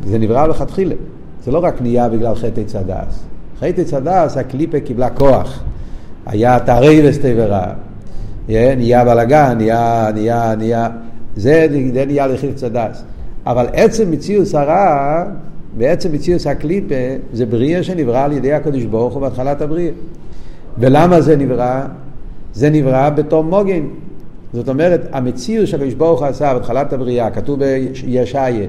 זה 0.06 0.20
נברא 0.20 0.48
לכתחילה. 0.48 0.96
זה 1.44 1.52
לא 1.52 1.60
רק 1.60 1.82
נהיה 1.82 2.10
בגלל 2.10 2.36
חטא 2.36 2.64
צדס. 2.66 3.24
חטא 3.60 3.84
צדס, 3.84 4.38
הקליפה 4.38 4.80
קיבלה 4.80 5.10
כוח. 5.10 5.64
היה 6.26 6.60
תערי 6.60 7.10
וסתיברה. 7.10 7.74
נהיה 8.50 9.06
בלאגן, 9.06 9.54
נהיה, 9.58 10.10
נהיה, 10.14 10.56
נהיה, 10.56 10.90
זה, 11.36 11.68
זה 11.94 12.06
נהיה 12.06 12.28
לחיל 12.28 12.54
צדס. 12.54 13.04
אבל 13.46 13.66
עצם 13.74 14.12
מציאוס 14.12 14.56
הרע, 14.56 15.24
בעצם 15.78 16.12
מציאוס 16.14 16.48
הקליפה, 16.48 16.96
זה 17.34 17.46
בריאה 17.46 17.84
שנברא 17.84 18.24
על 18.24 18.32
ידי 18.32 18.54
הקדוש 18.54 18.84
ברוך 18.86 19.14
הוא 19.14 19.22
בהתחלת 19.22 19.62
הבריאה. 19.62 19.92
ולמה 20.78 21.22
זה 21.22 21.36
נברא? 21.36 21.82
זה 22.54 22.70
נברא 22.70 23.10
בתור 23.10 23.44
מוגן. 23.44 23.84
זאת 24.54 24.70
אומרת, 24.70 25.02
המציאות 25.12 25.68
שהקדוש 25.68 25.94
ברוך 25.94 26.20
הוא 26.20 26.28
עשה 26.28 26.54
בהתחלת 26.54 26.94
הבריאה, 26.94 27.30
כתוב 27.30 27.60
בישעיה, 27.60 28.68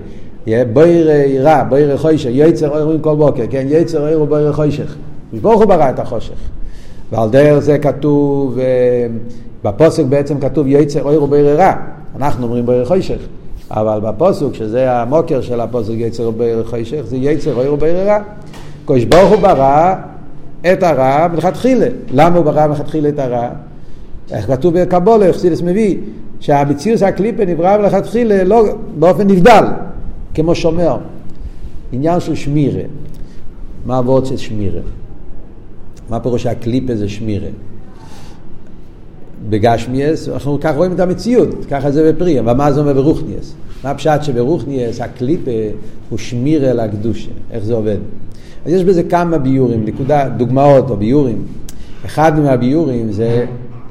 בויר 0.72 1.10
רע, 1.42 1.64
בויר 1.68 1.96
חוישך, 1.96 2.30
יצר 2.32 2.68
אוירים 2.68 3.00
כל 3.00 3.14
בוקר, 3.16 3.42
כן, 3.50 3.66
יצר 3.68 4.02
אויר 4.02 4.22
ובויר 4.22 4.52
חוישך. 4.52 4.96
הקדוש 5.26 5.40
ברוך 5.40 5.60
הוא 5.60 5.64
ברא 5.64 5.90
את 5.90 5.98
החושך. 5.98 6.34
ועל 7.12 7.30
דרך 7.30 7.58
זה 7.58 7.78
כתוב, 7.78 8.58
בפוסק 9.64 10.04
בעצם 10.04 10.40
כתוב 10.40 10.66
יצר 10.66 11.02
אויר 11.02 11.22
ובויר 11.22 11.60
רע. 11.60 11.72
אנחנו 12.16 12.46
אומרים 12.46 12.66
בויר 12.66 12.84
חוישך. 12.84 13.18
אבל 13.70 14.00
בפוסק, 14.00 14.54
שזה 14.54 14.92
המוקר 14.92 15.40
של 15.40 15.60
הפוסק 15.60 15.92
יצר 15.96 16.28
ובויר 16.28 16.64
חוישך, 16.64 17.00
זה 17.04 17.16
יצר 17.16 17.54
אויר 17.54 17.74
ובויר 17.74 18.06
רע. 18.06 18.18
הקדוש 18.84 19.04
ברוך 19.04 19.30
הוא 19.30 19.40
ברא 19.40 19.94
את 20.72 20.82
הרע 20.82 21.28
מלכתחילה. 21.28 21.86
למה 22.10 22.36
הוא 22.36 22.44
ברא 22.44 22.66
מלכתחילה 22.66 23.08
את 23.08 23.18
הרע? 23.18 23.48
איך 24.30 24.46
כתוב 24.46 24.78
בקבולה, 24.78 25.30
אכסידס 25.30 25.62
מביא, 25.62 25.96
שהמציאוס 26.40 27.02
הקליפה 27.02 27.44
נברא 27.44 27.78
מלכתחילה 27.78 28.44
לא, 28.44 28.64
באופן 28.98 29.26
נבדל, 29.30 29.64
כמו 30.34 30.54
שומר. 30.54 30.98
עניין 31.92 32.20
של 32.20 32.34
שמירה. 32.34 32.82
מה 33.86 33.98
עבוד 33.98 34.26
של 34.26 34.36
שמירה? 34.36 34.80
מה 36.10 36.20
פירוש 36.20 36.42
שהקליפה 36.42 36.96
זה 36.96 37.08
שמירה? 37.08 37.48
בגשמיאס, 39.50 40.28
אנחנו 40.28 40.60
ככה 40.60 40.76
רואים 40.76 40.92
את 40.92 41.00
המציאות, 41.00 41.48
ככה 41.70 41.90
זה 41.90 42.12
בפרי, 42.12 42.40
אבל 42.40 42.52
מה 42.52 42.72
זה 42.72 42.80
אומר 42.80 42.92
ברוכניאס? 42.92 43.54
מה 43.84 43.90
הפשט 43.90 44.22
שברוכניאס 44.22 45.00
הקליפה 45.00 45.50
הוא 46.10 46.18
שמירה 46.18 46.72
לקדושה, 46.72 47.30
איך 47.50 47.64
זה 47.64 47.74
עובד? 47.74 47.96
אז 48.66 48.72
יש 48.72 48.84
בזה 48.84 49.02
כמה 49.02 49.38
ביורים, 49.38 49.84
נקודה, 49.84 50.28
דוגמאות 50.28 50.90
או 50.90 50.96
ביורים. 50.96 51.42
אחד 52.04 52.38
מהביורים 52.40 53.12
זה 53.12 53.46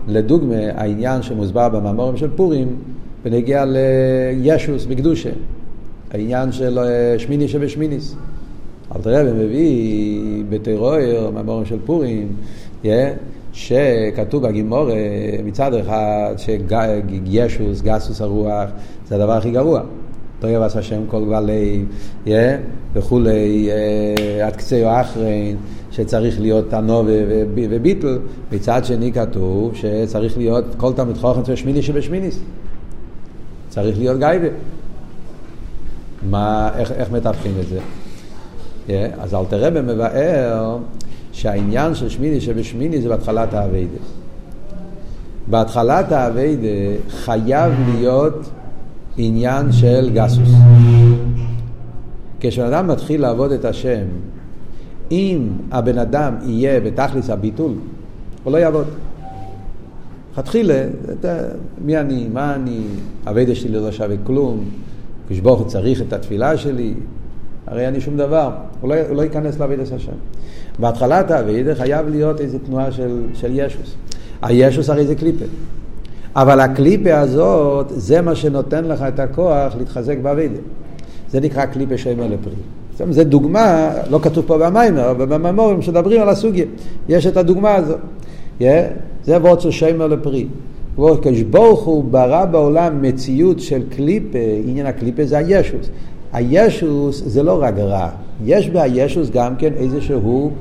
לדוגמה 0.07 0.55
העניין 0.75 1.21
שמוסבר 1.21 1.69
במאמורים 1.69 2.17
של 2.17 2.29
פורים 2.35 2.67
ונגיע 3.25 3.65
לישוס 3.67 4.85
בקדושה. 4.85 5.29
העניין 6.11 6.51
של 6.51 6.79
אה, 6.79 7.15
שמיני 7.19 7.47
שבשמיניס. 7.47 8.15
אלתר 8.95 9.27
רבי 9.27 9.45
מביא 9.45 10.43
בטרור, 10.49 11.31
מאמורים 11.33 11.65
של 11.65 11.77
פורים, 11.85 12.27
yeah, 12.83 12.87
שכתוב 13.53 14.47
בגימור 14.47 14.89
מצד 15.45 15.73
אחד 15.73 16.33
שישוס, 16.37 17.81
גסוס 17.81 18.21
הרוח, 18.21 18.69
זה 19.07 19.15
הדבר 19.15 19.31
הכי 19.31 19.51
גרוע. 19.51 19.81
תויב 20.41 20.61
עשה 20.61 20.81
שם 20.81 21.01
כל 21.07 21.25
גבלי, 21.25 21.85
וכולי, 22.93 23.69
yeah, 23.69 24.45
עד 24.45 24.55
קצה 24.55 24.83
או 24.83 25.01
אחרין, 25.01 25.57
שצריך 25.91 26.41
להיות 26.41 26.69
תנו 26.69 27.03
וביטל. 27.55 28.19
מצד 28.51 28.85
שני 28.85 29.13
כתוב 29.13 29.75
שצריך 29.75 30.37
להיות 30.37 30.65
כל 30.77 30.93
תלמיד 30.93 31.17
חוכם 31.17 31.55
שמיני 31.55 31.81
שבשמיניס. 31.81 32.39
צריך 33.69 33.97
להיות 33.97 34.19
גייבה. 34.19 34.47
מה, 36.29 36.69
איך, 36.77 36.91
איך 36.91 37.11
מתווכים 37.11 37.53
את 37.61 37.67
זה? 37.67 37.79
Yeah, 38.87 38.91
אז 39.19 39.33
אלתר 39.33 39.65
רבי 39.65 39.81
מבאר 39.81 40.77
שהעניין 41.31 41.95
של 41.95 42.09
שמיני 42.09 42.41
שבשמיני 42.41 43.01
זה 43.01 43.09
בהתחלת 43.09 43.53
האביידה. 43.53 43.97
בהתחלת 45.47 46.11
העבודה 46.11 46.67
חייב 47.09 47.73
להיות 47.95 48.49
עניין 49.17 49.71
של 49.71 50.09
גסות. 50.13 50.49
כשבן 52.39 52.87
מתחיל 52.87 53.21
לעבוד 53.21 53.51
את 53.51 53.65
השם, 53.65 54.05
אם 55.11 55.47
הבן 55.71 55.97
אדם 55.97 56.35
יהיה 56.45 56.79
בתכלית 56.79 57.29
הביטול, 57.29 57.73
הוא 58.43 58.53
לא 58.53 58.57
יעבוד. 58.57 58.87
לכתחילה, 60.33 60.85
מי 61.85 61.97
אני, 61.97 62.27
מה 62.33 62.55
אני, 62.55 62.79
עבודה 63.27 63.55
שלי 63.55 63.71
לא 63.71 63.91
שווה 63.91 64.15
כלום, 64.23 64.63
הקדוש 65.29 65.46
ברוך 65.46 65.59
הוא 65.59 65.67
צריך 65.67 66.01
את 66.01 66.13
התפילה 66.13 66.57
שלי, 66.57 66.93
הרי 67.67 67.87
אני 67.87 68.01
שום 68.01 68.17
דבר, 68.17 68.51
הוא 68.81 68.89
לא, 68.89 68.95
הוא 69.09 69.15
לא 69.15 69.21
ייכנס 69.21 69.59
לעבודת 69.59 69.91
השם. 69.91 70.11
בהתחלת 70.79 71.31
האביידה 71.31 71.75
חייב 71.75 72.07
להיות 72.07 72.41
איזו 72.41 72.57
תנועה 72.65 72.91
של, 72.91 73.23
של 73.33 73.51
ישוס. 73.53 73.95
הישוס 74.41 74.89
הרי 74.89 75.07
זה 75.07 75.15
קליפה. 75.15 75.45
אבל 76.35 76.59
הקליפה 76.59 77.19
הזאת, 77.19 77.85
זה 77.89 78.21
מה 78.21 78.35
שנותן 78.35 78.85
לך 78.85 79.01
את 79.07 79.19
הכוח 79.19 79.75
להתחזק 79.77 80.17
באביידה. 80.21 80.59
זה 81.29 81.39
נקרא 81.39 81.65
קליפה 81.65 81.97
שיימר 81.97 82.27
לפרי. 82.27 82.53
זו 83.09 83.23
דוגמה, 83.23 83.89
לא 84.09 84.19
כתוב 84.21 84.45
פה 84.47 84.57
במיימר, 84.57 85.11
אבל 85.11 85.25
בממורים 85.25 85.79
מדברים 85.89 86.21
על 86.21 86.29
הסוגיה. 86.29 86.65
יש 87.09 87.27
את 87.27 87.37
הדוגמה 87.37 87.75
הזאת. 87.75 87.99
Yeah, 88.59 88.63
זה 89.23 89.37
וורצו 89.37 89.71
שיימר 89.71 90.07
לפרי. 90.07 90.47
כשברוך 91.21 91.83
הוא 91.83 92.03
ברא 92.03 92.45
בעולם 92.45 93.01
מציאות 93.01 93.59
של 93.59 93.81
קליפה, 93.89 94.37
עניין 94.65 94.85
הקליפה 94.85 95.25
זה 95.25 95.37
הישוס. 95.37 95.89
הישוס 96.33 97.23
זה 97.25 97.43
לא 97.43 97.61
רק 97.61 97.73
רע, 97.77 98.09
יש 98.45 98.69
בישוס 98.69 99.29
גם 99.29 99.55
כן 99.55 99.73
איזשהו 99.73 100.51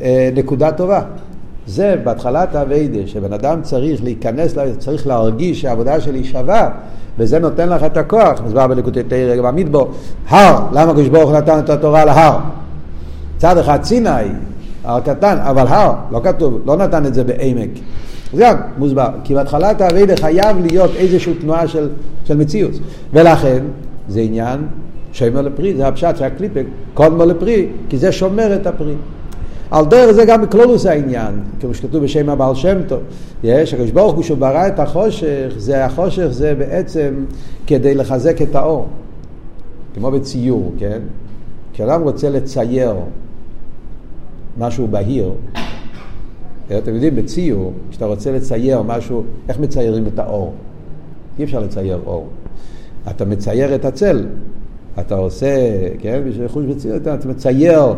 אה, 0.00 0.30
נקודה 0.34 0.72
טובה. 0.72 1.02
זה 1.66 1.96
בהתחלת 2.04 2.54
האביידה, 2.54 3.06
שבן 3.06 3.32
אדם 3.32 3.62
צריך 3.62 4.04
להיכנס, 4.04 4.54
צריך 4.78 5.06
להרגיש 5.06 5.60
שהעבודה 5.60 6.00
שלי 6.00 6.24
שווה, 6.24 6.70
וזה 7.18 7.38
נותן 7.38 7.68
לך 7.68 7.84
את 7.84 7.96
הכוח, 7.96 8.40
מוסבר 8.40 8.66
בלקוטי 8.66 9.02
תרא 9.02 9.42
במדבור, 9.42 9.90
הר, 10.28 10.66
למה 10.72 10.90
הקדוש 10.90 11.08
ברוך 11.08 11.30
הוא 11.30 11.38
נתן 11.38 11.58
את 11.58 11.70
התורה 11.70 12.04
להר? 12.04 12.38
צד 13.38 13.58
אחד 13.58 13.84
סיני, 13.84 14.10
הר 14.84 15.00
קטן, 15.00 15.38
אבל 15.40 15.66
הר, 15.66 15.92
לא 16.10 16.20
כתוב, 16.24 16.60
לא 16.66 16.76
נתן 16.76 17.06
את 17.06 17.14
זה 17.14 17.24
בעמק. 17.24 17.70
זה 18.32 18.42
גם 18.42 18.56
מוסבר, 18.78 19.08
כי 19.24 19.34
בהתחלת 19.34 19.80
האביידה 19.80 20.16
חייב 20.16 20.56
להיות 20.60 20.90
איזושהי 20.96 21.34
תנועה 21.34 21.68
של, 21.68 21.88
של 22.24 22.36
מציאות, 22.36 22.72
ולכן 23.12 23.64
זה 24.08 24.20
עניין 24.20 24.60
שומר 25.12 25.42
לפרי, 25.42 25.74
זה 25.76 25.88
הפשט 25.88 26.16
שהקליפה 26.16 26.60
קודמו 26.94 27.24
לפרי, 27.24 27.66
כי 27.88 27.98
זה 27.98 28.12
שומר 28.12 28.54
את 28.54 28.66
הפרי. 28.66 28.94
על 29.70 29.84
דרך 29.84 30.12
זה 30.12 30.24
גם 30.24 30.42
בקלולוס 30.42 30.86
העניין, 30.86 31.34
כמו 31.60 31.74
שכתוב 31.74 32.04
בשם 32.04 32.28
הבעל 32.28 32.54
שם 32.54 32.78
טוב, 32.88 33.00
יש, 33.44 33.74
הקדוש 33.74 33.90
ברוך 33.90 34.14
הוא 34.14 34.22
שהוא 34.22 34.38
ברא 34.38 34.66
את 34.66 34.78
החושך, 34.78 35.48
זה 35.56 35.84
החושך 35.84 36.26
זה 36.30 36.54
בעצם 36.54 37.14
כדי 37.66 37.94
לחזק 37.94 38.42
את 38.42 38.54
האור, 38.54 38.86
כמו 39.94 40.10
בציור, 40.10 40.72
כן? 40.78 41.00
כשאדם 41.72 42.02
רוצה 42.02 42.30
לצייר 42.30 42.94
משהו 44.58 44.88
בהיר, 44.88 45.32
אתם 46.78 46.94
יודעים, 46.94 47.16
בציור, 47.16 47.72
כשאתה 47.90 48.06
רוצה 48.06 48.32
לצייר 48.32 48.82
משהו, 48.82 49.22
איך 49.48 49.58
מציירים 49.60 50.06
את 50.06 50.18
האור? 50.18 50.52
אי 51.38 51.44
אפשר 51.44 51.60
לצייר 51.60 52.00
אור. 52.06 52.26
אתה 53.10 53.24
מצייר 53.24 53.74
את 53.74 53.84
הצל, 53.84 54.26
אתה 55.00 55.14
עושה, 55.14 55.48
כן, 55.98 56.22
בשביל 56.28 56.48
חוש 56.48 56.64
בציור, 56.64 56.96
אתה 56.96 57.28
מצייר 57.28 57.94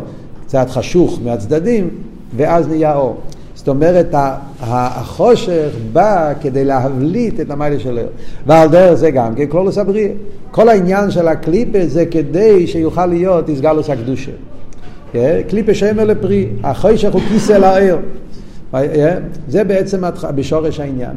קצת 0.49 0.69
חשוך 0.69 1.19
מהצדדים, 1.23 1.89
ואז 2.35 2.67
נהיה 2.67 2.95
אור. 2.95 3.17
זאת 3.55 3.67
אומרת, 3.67 4.15
החושך 4.59 5.69
בא 5.93 6.33
כדי 6.41 6.65
להבליט 6.65 7.39
את 7.39 7.51
המיילה 7.51 7.79
של 7.79 7.97
האור. 7.97 8.09
ועל 8.45 8.69
דרך 8.69 8.93
זה 8.93 9.11
גם 9.11 9.35
כן 9.35 9.45
כלולוס 9.47 9.77
הבריאה. 9.77 10.11
כל 10.51 10.69
העניין 10.69 11.11
של 11.11 11.27
הקליפה 11.27 11.79
זה 11.87 12.05
כדי 12.05 12.67
שיוכל 12.67 13.05
להיות 13.05 13.49
איסגלוס 13.49 13.89
הקדושה. 13.89 14.31
כן? 15.11 15.41
קליפה 15.49 15.73
שמר 15.73 16.03
לפרי, 16.03 16.47
החושך 16.63 17.13
הוא 17.13 17.21
כיסא 17.29 17.53
לאור. 17.53 17.99
זה 19.47 19.63
בעצם 19.63 20.03
בשורש 20.35 20.79
העניין. 20.79 21.15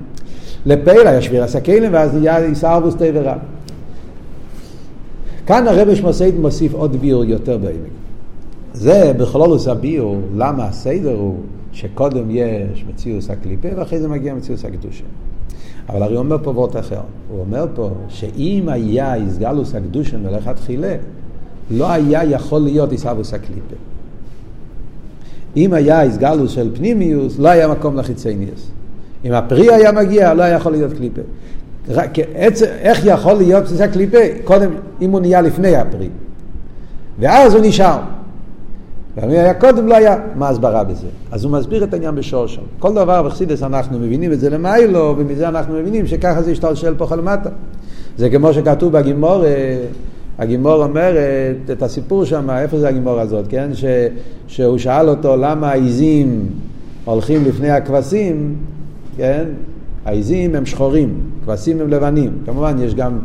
לפעילה 0.66 1.14
ישביר 1.14 1.44
הסקלים 1.44 1.94
ואז 1.94 2.14
נהיה 2.14 2.38
איסארבוס 2.38 2.94
תה 2.94 3.04
ורע. 3.14 3.34
כאן 5.46 5.68
הרב 5.68 5.94
שמוסייד 5.94 6.34
מוסיף 6.34 6.74
עוד 6.74 6.96
ביור 6.96 7.24
יותר 7.24 7.58
בעמק. 7.58 8.02
זה 8.74 9.12
בכלולוס 9.16 9.68
הביור, 9.68 10.20
למה 10.36 10.64
הסדר 10.64 11.16
הוא 11.16 11.36
שקודם 11.72 12.30
יש 12.30 12.84
מציאוס 12.88 13.30
הקליפה 13.30 13.68
ואחרי 13.76 14.00
זה 14.00 14.08
מגיע 14.08 14.34
מציאוס 14.34 14.64
הקדושה. 14.64 15.04
אבל 15.88 16.02
הרי 16.02 16.14
הוא 16.14 16.18
אומר 16.18 16.36
פה 16.42 16.50
וורט 16.50 16.76
אחר, 16.76 17.00
הוא 17.30 17.40
אומר 17.40 17.66
פה 17.74 17.90
שאם 18.08 18.68
היה 18.68 19.14
איסגלוס 19.14 19.74
הקדושה 19.74 20.16
מלכתחילה, 20.16 20.96
לא 21.70 21.90
היה 21.90 22.24
יכול 22.24 22.60
להיות 22.60 22.92
איסאבוס 22.92 23.34
הקליפה. 23.34 23.76
אם 25.56 25.72
היה 25.72 26.02
איסגלוס 26.02 26.50
של 26.50 26.70
פנימיוס, 26.74 27.38
לא 27.38 27.48
היה 27.48 27.68
מקום 27.68 27.96
לחיצניוס. 27.96 28.70
אם 29.24 29.32
הפרי 29.32 29.74
היה 29.74 29.92
מגיע, 29.92 30.34
לא 30.34 30.42
היה 30.42 30.56
יכול 30.56 30.72
להיות 30.72 30.92
קליפה. 30.92 31.20
רק, 31.88 32.18
עצ... 32.34 32.62
איך 32.62 33.00
יכול 33.04 33.32
להיות 33.32 33.64
בסיס 33.64 33.80
הקליפה? 33.80 34.18
קודם, 34.44 34.70
אם 35.00 35.10
הוא 35.10 35.20
נהיה 35.20 35.40
לפני 35.40 35.76
הפרי. 35.76 36.08
ואז 37.18 37.54
הוא 37.54 37.62
נשאר. 37.64 37.98
ואם 39.16 39.30
היה 39.30 39.54
קודם 39.54 39.86
לא 39.86 39.96
היה, 39.96 40.16
מה 40.34 40.48
ההסברה 40.48 40.84
בזה? 40.84 41.06
אז 41.30 41.44
הוא 41.44 41.52
מסביר 41.52 41.84
את 41.84 41.94
העניין 41.94 42.14
בשורשו. 42.14 42.60
כל 42.78 42.94
דבר 42.94 43.22
בחסידס 43.22 43.62
אנחנו 43.62 43.98
מבינים 43.98 44.32
את 44.32 44.40
זה 44.40 44.50
למיילו, 44.50 45.14
ומזה 45.18 45.48
אנחנו 45.48 45.74
מבינים 45.74 46.06
שככה 46.06 46.42
זה 46.42 46.50
השתלשל 46.50 46.94
פה 46.94 47.16
למטה. 47.16 47.50
זה 48.18 48.30
כמו 48.30 48.52
שכתוב 48.52 48.92
בגימור, 48.92 49.44
הגימור 50.38 50.84
אומרת 50.84 51.70
את 51.72 51.82
הסיפור 51.82 52.24
שם, 52.24 52.50
איפה 52.50 52.78
זה 52.78 52.88
הגימור 52.88 53.20
הזאת, 53.20 53.44
כן? 53.48 53.70
ש, 53.74 53.84
שהוא 54.46 54.78
שאל 54.78 55.08
אותו 55.08 55.36
למה 55.36 55.70
העיזים 55.70 56.46
הולכים 57.04 57.44
לפני 57.44 57.70
הכבשים, 57.70 58.54
כן? 59.16 59.44
העיזים 60.04 60.54
הם 60.54 60.66
שחורים, 60.66 61.14
כבשים 61.44 61.80
הם 61.80 61.88
לבנים. 61.88 62.32
כמובן 62.46 62.76
יש 62.80 62.94
גם, 62.94 63.18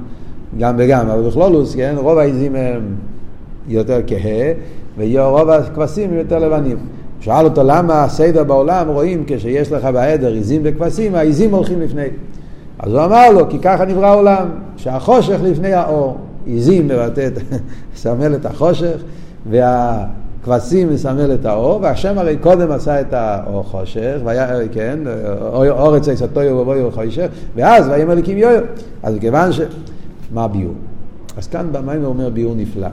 גם 0.59 0.75
וגם, 0.77 1.07
אבל 1.07 1.21
בכלולוס, 1.21 1.75
כן? 1.75 1.95
רוב 1.97 2.17
העיזים 2.17 2.55
הם 2.55 2.81
יותר 3.67 3.99
כהה, 4.07 4.51
ורוב 4.97 5.49
הכבשים 5.49 6.09
הם 6.09 6.17
יותר 6.17 6.39
לבנים. 6.39 6.77
שאל 7.19 7.45
אותו 7.45 7.63
למה 7.63 8.03
הסדר 8.03 8.43
בעולם 8.43 8.87
רואים 8.87 9.23
כשיש 9.27 9.71
לך 9.71 9.85
בעדר 9.85 10.33
עיזים 10.33 10.61
וכבשים, 10.63 11.15
העיזים 11.15 11.53
הולכים 11.53 11.81
לפני. 11.81 12.07
אז 12.79 12.93
הוא 12.93 13.05
אמר 13.05 13.31
לו, 13.31 13.49
כי 13.49 13.59
ככה 13.59 13.85
נברא 13.85 14.05
העולם, 14.05 14.47
שהחושך 14.77 15.37
לפני 15.43 15.73
האור. 15.73 16.17
עיזים 16.45 16.87
מבטא, 16.87 17.29
מסמל 17.93 18.35
את 18.35 18.45
החושך, 18.45 19.01
והכבשים 19.49 20.93
מסמל 20.93 21.33
את 21.33 21.45
האור, 21.45 21.79
והשם 21.81 22.17
הרי 22.17 22.37
קודם 22.37 22.71
עשה 22.71 23.01
את 23.01 23.13
האור 23.13 23.63
חושך, 23.63 24.17
והיה, 24.23 24.67
כן, 24.71 24.99
אורץ 25.69 26.07
עיסתו 26.07 26.39
ובואי 26.39 26.91
חושך, 26.91 27.27
ואז 27.55 27.87
ויאמר 27.87 28.13
אליקים 28.13 28.37
יויו. 28.37 28.63
אז 29.03 29.15
כיוון 29.19 29.51
ש... 29.51 29.61
מה 30.33 30.43
הביור? 30.43 30.73
אז 31.37 31.47
כאן 31.47 31.67
במים 31.71 32.01
הוא 32.01 32.07
אומר 32.07 32.29
ביור 32.29 32.55
נפלא. 32.55 32.87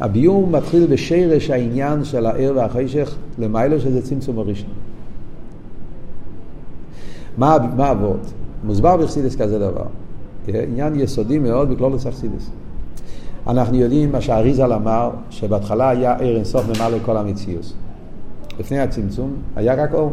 הביור 0.00 0.46
מתחיל 0.46 0.86
בשרש 0.86 1.50
העניין 1.50 2.04
של 2.04 2.26
הער 2.26 2.52
והחשך 2.56 3.14
למיילו 3.38 3.80
שזה 3.80 4.02
צמצום 4.02 4.38
הראשון. 4.38 4.70
מה, 7.38 7.56
מה 7.76 7.90
אבות? 7.90 8.32
מוסבר 8.64 8.96
בחסידס 8.96 9.36
כזה 9.36 9.58
דבר. 9.58 9.84
עניין 10.48 11.00
יסודי 11.00 11.38
מאוד 11.38 11.70
בכלולוס 11.70 12.06
אכסידס. 12.06 12.50
אנחנו 13.46 13.76
יודעים 13.76 14.12
מה 14.12 14.20
שהאריזל 14.20 14.72
אמר, 14.72 15.10
שבהתחלה 15.30 15.88
היה 15.88 16.12
ער 16.12 16.36
אינסוף 16.36 16.64
ממלא 16.68 16.98
כל 17.04 17.16
המציאוס. 17.16 17.74
לפני 18.60 18.78
הצמצום 18.78 19.32
היה 19.56 19.74
רק 19.74 19.94
אור. 19.94 20.12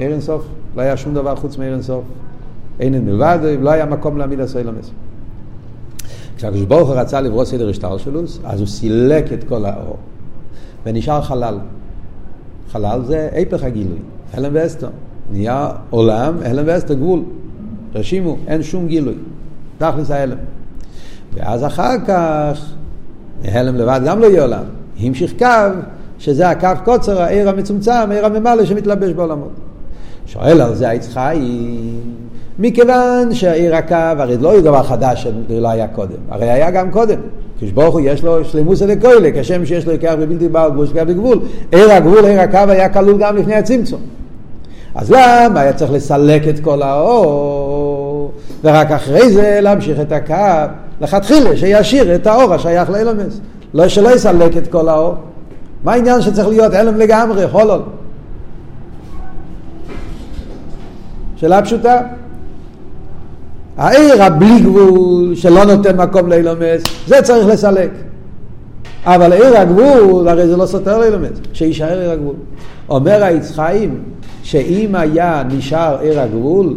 ער 0.00 0.12
אינסוף, 0.12 0.44
לא 0.76 0.82
היה 0.82 0.96
שום 0.96 1.14
דבר 1.14 1.36
חוץ 1.36 1.58
מער 1.58 1.72
אינסוף. 1.72 2.04
אין 2.80 3.04
מלבד, 3.04 3.38
לא 3.60 3.70
היה 3.70 3.86
מקום 3.86 4.18
להעמיד 4.18 4.40
עשוי 4.40 4.64
למס. 4.64 4.90
כשהקדוש 6.40 6.62
ברוך 6.62 6.88
הוא 6.88 6.96
רצה 6.96 7.20
לברוא 7.20 7.44
סדר 7.44 7.68
השטר 7.68 7.98
שלו, 7.98 8.20
אז 8.44 8.60
הוא 8.60 8.68
סילק 8.68 9.32
את 9.32 9.44
כל 9.44 9.64
האור. 9.64 9.96
ונשאר 10.86 11.22
חלל. 11.22 11.58
חלל 12.72 13.00
זה 13.04 13.28
היפך 13.32 13.62
הגילוי, 13.62 13.98
הלם 14.34 14.50
ואסתר. 14.54 14.88
נהיה 15.32 15.68
עולם, 15.90 16.34
הלם 16.44 16.64
ואסתר 16.66 16.94
גבול. 16.94 17.22
רשימו, 17.94 18.36
אין 18.46 18.62
שום 18.62 18.86
גילוי. 18.86 19.14
תכלס 19.78 20.10
ההלם. 20.10 20.36
ואז 21.34 21.64
אחר 21.64 21.94
כך, 22.06 22.70
הלם 23.44 23.76
לבד 23.76 24.00
גם 24.06 24.20
לא 24.20 24.26
יהיה 24.26 24.42
עולם. 24.42 24.64
המשיך 25.00 25.32
קו, 25.38 25.46
שזה 26.18 26.48
הקו 26.48 26.84
קוצר, 26.84 27.22
העיר 27.22 27.48
המצומצם, 27.48 28.10
העיר 28.10 28.26
הממלא 28.26 28.64
שמתלבש 28.64 29.12
בעולמות. 29.12 29.52
שואל 30.26 30.60
על 30.60 30.74
זה 30.74 30.88
העץ 30.88 31.08
חיים, 31.08 32.00
מכיוון 32.60 33.34
שהעיר 33.34 33.76
הקו, 33.76 33.94
הרי 33.94 34.36
לא 34.36 34.48
יהיה 34.48 34.60
דבר 34.60 34.82
חדש 34.82 35.26
שלא 35.48 35.68
היה 35.68 35.88
קודם, 35.88 36.16
הרי 36.30 36.50
היה 36.50 36.70
גם 36.70 36.90
קודם. 36.90 37.18
כשברוך 37.60 37.94
הוא 37.94 38.00
יש 38.04 38.22
לו 38.22 38.44
שלמוס 38.44 38.82
אלקוילה, 38.82 39.28
כשם 39.34 39.64
שיש 39.64 39.86
לו 39.86 39.92
עיקר 39.92 40.16
בבלתי 40.16 40.48
בעל 40.48 40.70
גבול, 40.70 40.86
שגב 40.86 41.08
לגבול. 41.08 41.40
עיר 41.72 41.92
הגבול, 41.92 42.24
עיר 42.24 42.40
הקו 42.40 42.58
היה 42.68 42.88
כלול 42.88 43.18
גם 43.18 43.36
לפני 43.36 43.54
הצמצום. 43.54 44.00
אז 44.94 45.10
למה 45.10 45.60
היה 45.60 45.72
צריך 45.72 45.92
לסלק 45.92 46.48
את 46.48 46.60
כל 46.60 46.82
האור, 46.82 48.32
ורק 48.64 48.90
אחרי 48.90 49.32
זה 49.32 49.58
להמשיך 49.62 50.00
את 50.00 50.12
הקו, 50.12 50.72
לכתחילה 51.00 51.56
שישאיר 51.56 52.14
את 52.14 52.26
האור 52.26 52.54
השייך 52.54 52.90
לאלמס. 52.90 53.40
לא 53.74 53.88
שלא 53.88 54.14
יסלק 54.14 54.56
את 54.56 54.68
כל 54.68 54.88
האור. 54.88 55.14
מה 55.84 55.92
העניין 55.92 56.22
שצריך 56.22 56.48
להיות 56.48 56.74
אלם 56.74 56.96
לגמרי, 56.96 57.48
חולול? 57.48 57.80
שאלה 61.36 61.62
פשוטה. 61.62 62.00
העיר 63.76 64.22
הבלי 64.22 64.60
גבול 64.60 65.34
שלא 65.34 65.64
נותן 65.64 65.96
מקום 65.96 66.28
לאילומס, 66.28 66.82
זה 67.06 67.22
צריך 67.22 67.46
לסלק. 67.46 67.90
אבל 69.04 69.32
עיר 69.32 69.56
הגבול, 69.56 70.28
הרי 70.28 70.46
זה 70.46 70.56
לא 70.56 70.66
סותר 70.66 70.98
לאילומס, 70.98 71.40
שיישאר 71.52 72.00
עיר 72.00 72.10
הגבול. 72.10 72.34
אומר 72.88 73.22
העץ 73.22 73.50
חיים, 73.50 73.98
שאם 74.42 74.94
היה 74.94 75.42
נשאר 75.48 75.98
עיר 76.00 76.20
הגבול, 76.20 76.76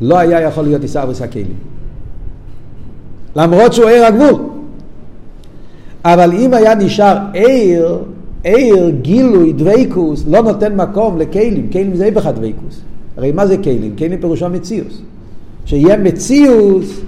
לא 0.00 0.18
היה 0.18 0.40
יכול 0.40 0.64
להיות 0.64 0.82
עיסאוויס 0.82 1.22
הכלים. 1.22 1.54
למרות 3.36 3.72
שהוא 3.72 3.88
עיר 3.88 4.04
הגבול. 4.04 4.42
אבל 6.04 6.32
אם 6.32 6.54
היה 6.54 6.74
נשאר 6.74 7.16
עיר, 7.32 7.98
עיר, 8.44 8.90
גילוי, 8.90 9.52
דוויקוס, 9.52 10.24
לא 10.28 10.42
נותן 10.42 10.76
מקום 10.76 11.18
לכלים, 11.18 11.68
כלים 11.72 11.96
זה 11.96 12.04
איפך 12.04 12.26
הדוויקוס. 12.26 12.80
הרי 13.16 13.32
מה 13.32 13.46
זה 13.46 13.56
כלים? 13.56 13.96
כלים 13.98 14.20
פירושו 14.20 14.48
מציאוס. 14.48 15.02
שיהיה 15.64 15.96
מציאוס, 15.96 17.00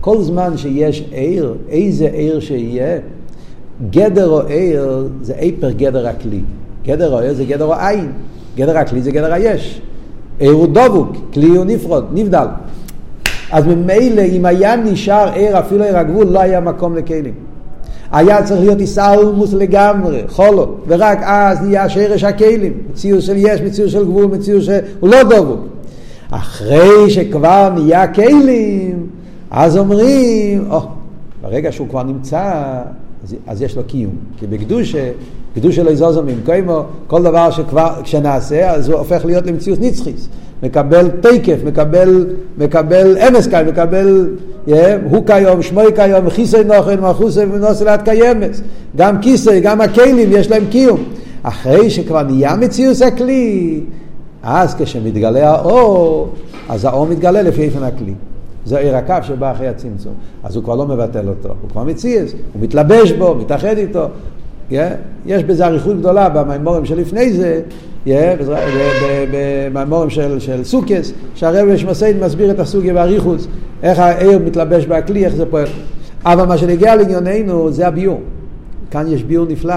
כל 0.00 0.22
זמן 0.22 0.56
שיש 0.56 1.04
עיר, 1.12 1.54
איזה 1.68 2.08
עיר 2.12 2.40
שיהיה, 2.40 2.98
גדר 3.90 4.28
או 4.28 4.40
עיר 4.40 5.08
זה 5.22 5.32
איפר 5.32 5.70
גדר 5.70 6.08
הכלי. 6.08 6.40
גדר 6.86 7.12
או 7.12 7.18
עיר 7.18 7.34
זה 7.34 7.44
גדר 7.44 7.64
או 7.64 7.74
עין. 7.74 8.12
גדר 8.56 8.78
הכלי 8.78 9.02
זה 9.02 9.10
גדר 9.10 9.32
היש. 9.32 9.80
עיר 10.38 10.52
הוא 10.52 10.66
דבוק, 10.66 11.12
כלי 11.32 11.48
הוא 11.48 11.64
נפרוד, 11.64 12.04
נבדל. 12.12 12.46
אז 13.52 13.66
ממילא 13.66 14.22
אם 14.22 14.44
היה 14.44 14.76
נשאר 14.76 15.32
עיר, 15.34 15.58
אפילו 15.58 15.84
עיר 15.84 15.98
הגבול, 15.98 16.26
לא 16.26 16.40
היה 16.40 16.60
מקום 16.60 16.96
לכלים. 16.96 17.34
היה 18.12 18.42
צריך 18.42 18.60
להיות 18.60 18.80
איסאלמוס 18.80 19.52
לגמרי, 19.52 20.22
חולו, 20.28 20.74
ורק 20.86 21.18
אז 21.22 21.60
נהיה 21.60 21.88
שרש 21.88 22.24
הכלים, 22.24 22.72
מציאות 22.92 23.22
של 23.22 23.34
יש, 23.36 23.60
מציאות 23.60 23.90
של 23.90 24.04
גבול, 24.04 24.26
מציאות 24.26 24.62
של... 24.62 24.78
הוא 25.00 25.10
לא 25.10 25.22
דבוק. 25.22 25.73
אחרי 26.36 27.10
שכבר 27.10 27.70
נהיה 27.74 28.06
כלים, 28.06 29.06
אז 29.50 29.76
אומרים, 29.76 30.64
או, 30.70 30.78
oh, 30.78 30.82
ברגע 31.42 31.72
שהוא 31.72 31.88
כבר 31.88 32.02
נמצא, 32.02 32.52
אז, 33.24 33.36
אז 33.46 33.62
יש 33.62 33.76
לו 33.76 33.82
קיום. 33.84 34.12
כי 34.36 34.46
בקדושה, 34.46 35.10
קדושה 35.54 35.82
לא 35.82 35.90
יזוזו 35.90 36.22
ממקומו, 36.22 36.82
כל 37.06 37.22
דבר 37.22 37.50
שכבר, 37.50 37.90
כשנעשה, 38.02 38.70
אז 38.70 38.88
הוא 38.88 38.98
הופך 38.98 39.24
להיות 39.24 39.46
למציאות 39.46 39.80
נצחיס. 39.80 40.28
מקבל 40.62 41.08
תקף, 41.08 41.56
מקבל, 41.64 42.26
מקבל 42.58 43.18
אמס 43.18 43.46
קיים, 43.46 43.66
מקבל, 43.66 44.28
yeah, 44.66 44.72
הוא 45.10 45.26
כיום, 45.26 45.62
שמוי 45.62 45.86
כיום, 45.96 46.30
חיסי 46.30 46.64
נוחן, 46.64 47.00
מלכוסי 47.00 47.40
ונוסלת 47.40 48.02
קיימס. 48.02 48.60
גם 48.96 49.20
כיסי, 49.20 49.60
גם 49.60 49.80
הכלים, 49.80 50.28
יש 50.32 50.50
להם 50.50 50.64
קיום. 50.70 51.04
אחרי 51.42 51.90
שכבר 51.90 52.22
נהיה 52.22 52.56
מציאות 52.56 53.02
הכלי, 53.02 53.80
אז 54.44 54.74
כשמתגלה 54.74 55.50
האור, 55.50 56.28
אז 56.68 56.84
האור 56.84 57.06
מתגלה 57.06 57.42
לפי 57.42 57.62
איפן 57.62 57.82
הכלי. 57.82 58.14
זה 58.66 58.78
עיר 58.78 58.96
הקו 58.96 59.14
שבא 59.22 59.52
אחרי 59.52 59.68
הצמצום. 59.68 60.12
אז 60.42 60.56
הוא 60.56 60.64
כבר 60.64 60.74
לא 60.74 60.86
מבטל 60.86 61.28
אותו, 61.28 61.48
הוא 61.48 61.70
כבר 61.70 61.84
מציאס, 61.84 62.32
הוא 62.32 62.62
מתלבש 62.62 63.12
בו, 63.12 63.34
מתאחד 63.34 63.78
איתו. 63.78 64.06
Yeah, 64.70 64.74
יש 65.26 65.44
בזה 65.44 65.66
אריכות 65.66 65.98
גדולה 65.98 66.28
במימורים 66.28 66.84
שלפני 66.84 67.32
זה, 67.32 67.60
yeah, 68.06 68.10
במימורים 69.32 70.10
של, 70.10 70.38
של 70.40 70.64
סוכס, 70.64 71.12
שהרב 71.34 71.76
שמסיין 71.76 72.20
מסביר 72.20 72.50
את 72.50 72.58
הסוגיה 72.58 72.94
באריכות, 72.94 73.46
איך 73.82 73.98
העיר 73.98 74.38
מתלבש 74.38 74.86
בכלי, 74.86 75.24
איך 75.24 75.34
זה 75.34 75.46
פועל. 75.46 75.66
אבל 76.24 76.44
מה 76.44 76.58
שנגיע 76.58 76.96
לענייננו 76.96 77.72
זה 77.72 77.86
הביור. 77.86 78.20
כאן 78.90 79.06
יש 79.08 79.22
ביור 79.22 79.46
נפלא. 79.48 79.74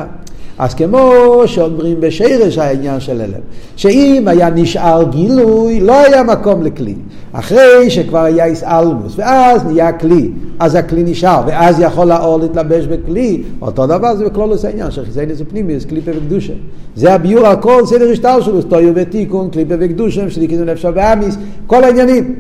אז 0.60 0.74
כמו 0.74 1.44
שאומרים 1.46 2.02
בשרש 2.02 2.58
העניין 2.58 3.00
של 3.00 3.22
הלם, 3.22 3.42
שאם 3.76 4.28
היה 4.28 4.50
נשאר 4.50 5.04
גילוי, 5.10 5.80
לא 5.80 5.94
היה 5.94 6.24
מקום 6.24 6.64
לכלי. 6.64 6.96
אחרי 7.32 7.90
שכבר 7.90 8.24
היה 8.24 8.46
איסאלמוס, 8.46 9.14
ואז 9.16 9.64
נהיה 9.64 9.92
כלי, 9.92 10.32
אז 10.60 10.76
הכלי 10.76 11.04
נשאר, 11.04 11.42
ואז 11.48 11.80
יכול 11.80 12.12
האור 12.12 12.40
להתלבש 12.40 12.86
בכלי, 12.86 13.44
אותו 13.62 13.88
דבר 13.88 14.16
זה 14.16 14.26
בכלולוס 14.26 14.66
העניין, 14.66 14.92
שחיסאין 14.92 15.34
זה 15.34 15.46
פנימי, 15.46 15.80
זה 15.80 15.88
קליפה 15.88 16.12
וקדושה. 16.16 16.54
זה 16.96 17.14
הביור 17.14 17.48
על 17.48 17.56
כל 17.62 17.86
סדר 17.86 18.12
השטר 18.12 18.42
שלו, 18.42 18.62
סטויו 18.62 18.92
ותיקון, 18.96 19.50
קליפה 19.50 19.76
וקדושה, 19.80 20.30
שליקינו 20.30 20.66
נפשה 20.66 20.90
ואמיס, 20.96 21.38
כל 21.68 21.84
העניינים. 21.84 22.36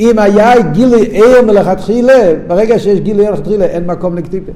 אם 0.00 0.18
היה 0.18 0.60
גילוי 0.60 1.08
ער 1.12 1.42
מלכתחילה, 1.46 2.32
ברגע 2.46 2.78
שיש 2.78 3.00
גילוי 3.00 3.26
ער 3.26 3.32
מלכתחילה, 3.32 3.64
אין 3.64 3.86
מקום 3.86 4.16
לקטיפה. 4.16 4.52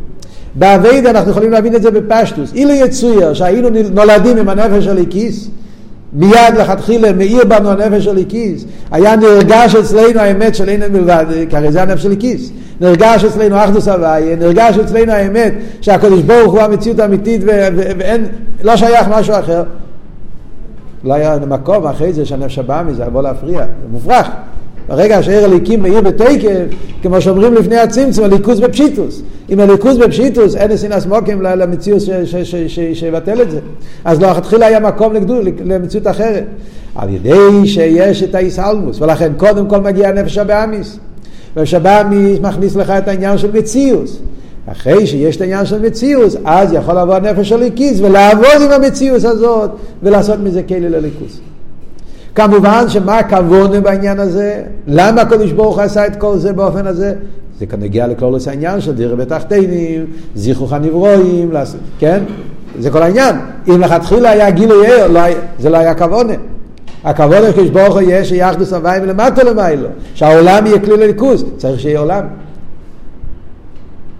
באביידה 0.54 1.10
אנחנו 1.10 1.30
יכולים 1.30 1.50
להבין 1.50 1.74
את 1.74 1.82
זה 1.82 1.90
בפשטוס. 1.90 2.52
אילו 2.54 2.70
יצויר 2.70 3.34
שהיינו 3.34 3.68
נולדים 3.92 4.36
עם 4.36 4.48
הנפש 4.48 4.86
הליקיס, 4.86 5.48
מיד 6.12 6.54
לכתחילה 6.58 7.12
מאיר 7.12 7.44
בנו 7.44 7.70
הנפש 7.70 8.06
הליקיס, 8.06 8.64
היה 8.90 9.16
נרגש 9.16 9.74
אצלנו 9.74 10.20
האמת 10.20 10.54
של 10.54 10.68
אין 10.68 10.92
מלבד, 10.92 11.26
כי 11.50 11.56
הרי 11.56 11.72
זה 11.72 11.82
הנפש 11.82 12.06
הליקיס. 12.06 12.50
נרגש 12.80 13.24
אצלנו 13.24 13.64
אחדוס 13.64 13.88
הוויה, 13.88 14.36
נרגש 14.36 14.78
אצלנו 14.78 15.12
האמת 15.12 15.54
שהקדוש 15.80 16.22
ברוך 16.22 16.52
הוא 16.52 16.60
המציאות 16.60 16.98
האמיתית 16.98 17.42
ואין, 17.44 18.26
לא 18.62 18.76
שייך 18.76 19.08
משהו 19.08 19.34
אחר. 19.34 19.62
לא 21.04 21.14
היה 21.14 21.38
מקום 21.48 21.86
אחרי 21.86 22.12
זה 22.12 22.24
שהנפש 22.24 22.58
הבא 22.58 22.82
מזה, 22.86 23.04
יבוא 23.04 23.22
להפריע, 23.22 23.58
זה 23.58 23.88
מופרך. 23.92 24.28
ברגע 24.88 25.22
שער 25.22 25.44
הליקים 25.44 25.82
מאיר 25.82 26.00
בתקף, 26.00 26.64
כמו 27.02 27.20
שאומרים 27.20 27.54
לפני 27.54 27.76
הצמצום, 27.76 28.24
הליכוז 28.24 28.60
בפשיטוס. 28.60 29.22
אם 29.50 29.60
הליכוז 29.60 29.98
בפשיטוס, 29.98 30.56
אין 30.56 30.70
אסינס 30.70 31.06
מוקים 31.06 31.42
למציאות 31.42 32.02
שיבטל 32.94 33.42
את 33.42 33.50
זה. 33.50 33.58
אז 34.04 34.22
לא, 34.22 34.40
תחילה 34.40 34.66
היה 34.66 34.80
מקום 34.80 35.12
לגדול, 35.12 35.48
למציאות 35.64 36.06
אחרת. 36.06 36.44
על 36.94 37.08
ידי 37.08 37.66
שיש 37.66 38.22
את 38.22 38.34
האיסלמוס, 38.34 39.00
ולכן 39.00 39.32
קודם 39.36 39.66
כל 39.66 39.80
מגיע 39.80 40.08
הנפש 40.08 40.38
הבאמיס. 40.38 40.98
נפש 41.56 41.74
הבאמיס 41.74 42.38
מכניס 42.40 42.76
לך 42.76 42.90
את 42.90 43.08
העניין 43.08 43.38
של 43.38 43.50
מציאוס. 43.52 44.18
אחרי 44.66 45.06
שיש 45.06 45.36
את 45.36 45.40
העניין 45.40 45.66
של 45.66 45.82
מציאוס, 45.82 46.36
אז 46.44 46.72
יכול 46.72 46.98
לבוא 46.98 47.14
הנפש 47.14 47.48
של 47.48 47.56
ליקיס 47.56 48.00
ולעבוד 48.00 48.62
עם 48.64 48.70
המציאוס 48.70 49.24
הזאת 49.24 49.70
ולעשות 50.02 50.38
מזה 50.40 50.62
כלי 50.62 50.80
לליכוס. 50.80 51.40
כמובן 52.34 52.84
שמה 52.88 53.18
הכוונה 53.18 53.80
בעניין 53.80 54.20
הזה? 54.20 54.62
למה 54.86 55.20
הקדוש 55.20 55.52
ברוך 55.52 55.74
הוא 55.74 55.82
עשה 55.82 56.06
את 56.06 56.16
כל 56.16 56.36
זה 56.36 56.52
באופן 56.52 56.86
הזה? 56.86 57.14
זה 57.58 57.66
כאן 57.66 57.80
נגיע 57.80 58.06
לכל 58.06 58.34
העניין 58.46 58.80
של 58.80 58.92
דירה 58.92 59.16
בתחתינים, 59.16 60.06
זיכרוך 60.34 60.72
הנברואים, 60.72 61.50
כן? 61.98 62.22
זה 62.78 62.90
כל 62.90 63.02
העניין. 63.02 63.36
אם 63.68 63.80
לכתחילה 63.80 64.30
היה 64.30 64.50
גילוי 64.50 64.86
ער, 64.86 65.08
לא, 65.08 65.20
זה 65.58 65.70
לא 65.70 65.76
היה 65.76 65.94
כוונה. 65.94 66.32
הכוונה 67.04 67.48
הקדוש 67.48 67.68
ברוך 67.68 67.94
הוא 67.94 68.02
יהיה 68.02 68.24
שיחדוס 68.24 68.72
הוויים 68.72 69.04
למטה 69.04 69.42
למיילו, 69.42 69.88
שהעולם 70.14 70.66
יהיה 70.66 70.78
כלי 70.78 70.96
לליכוז, 70.96 71.44
צריך 71.56 71.80
שיהיה 71.80 72.00
עולם. 72.00 72.24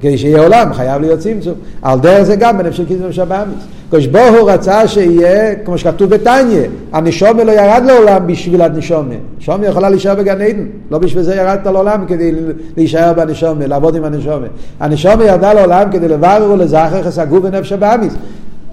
כדי 0.03 0.19
שיהיה 0.19 0.43
עולם, 0.43 0.73
חייב 0.73 1.03
להיות 1.03 1.19
צמצום. 1.19 1.55
על 1.83 2.01
דרך 2.01 2.23
זה 2.23 2.37
גם 2.37 2.59
בנפש 2.59 2.77
של 2.77 2.87
קיזם 2.87 3.13
שבאמיס. 3.13 3.65
קדוש 3.91 4.07
ברוך 4.07 4.37
הוא 4.41 4.51
רצה 4.51 4.89
שיהיה, 4.89 5.55
כמו 5.55 5.79
שכתוב 5.79 6.11
בתניא, 6.11 6.63
הנשומה 6.93 7.45
לא 7.45 7.53
ירד 7.53 7.83
לעולם 7.87 8.27
בשביל 8.27 8.63
הנשומה. 8.63 9.15
נשומה 9.39 9.67
יכולה 9.67 9.89
להישאר 9.89 10.15
בגן 10.15 10.41
עדן, 10.41 10.67
לא 10.91 10.99
בשביל 10.99 11.23
זה 11.23 11.35
ירדת 11.35 11.67
לעולם 11.67 12.05
כדי 12.09 12.33
להישאר 12.77 13.13
בנשומה, 13.13 13.67
לעבוד 13.67 13.97
עם 13.97 14.05
הנשומה. 14.05 14.47
הנשומה 14.81 15.25
ירדה 15.25 15.53
לעולם 15.53 15.93
כדי 15.93 16.09
לברר 16.09 16.51
ולזכר 16.51 17.03
חסגו 17.03 17.41
בנפש 17.41 17.73
הבאמיס. 17.73 18.15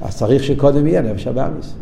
אז 0.02 0.16
צריך 0.18 0.44
שקודם 0.44 0.88
יהיה 0.88 1.02
נפש 1.02 1.28
הבאמיס. 1.28 1.74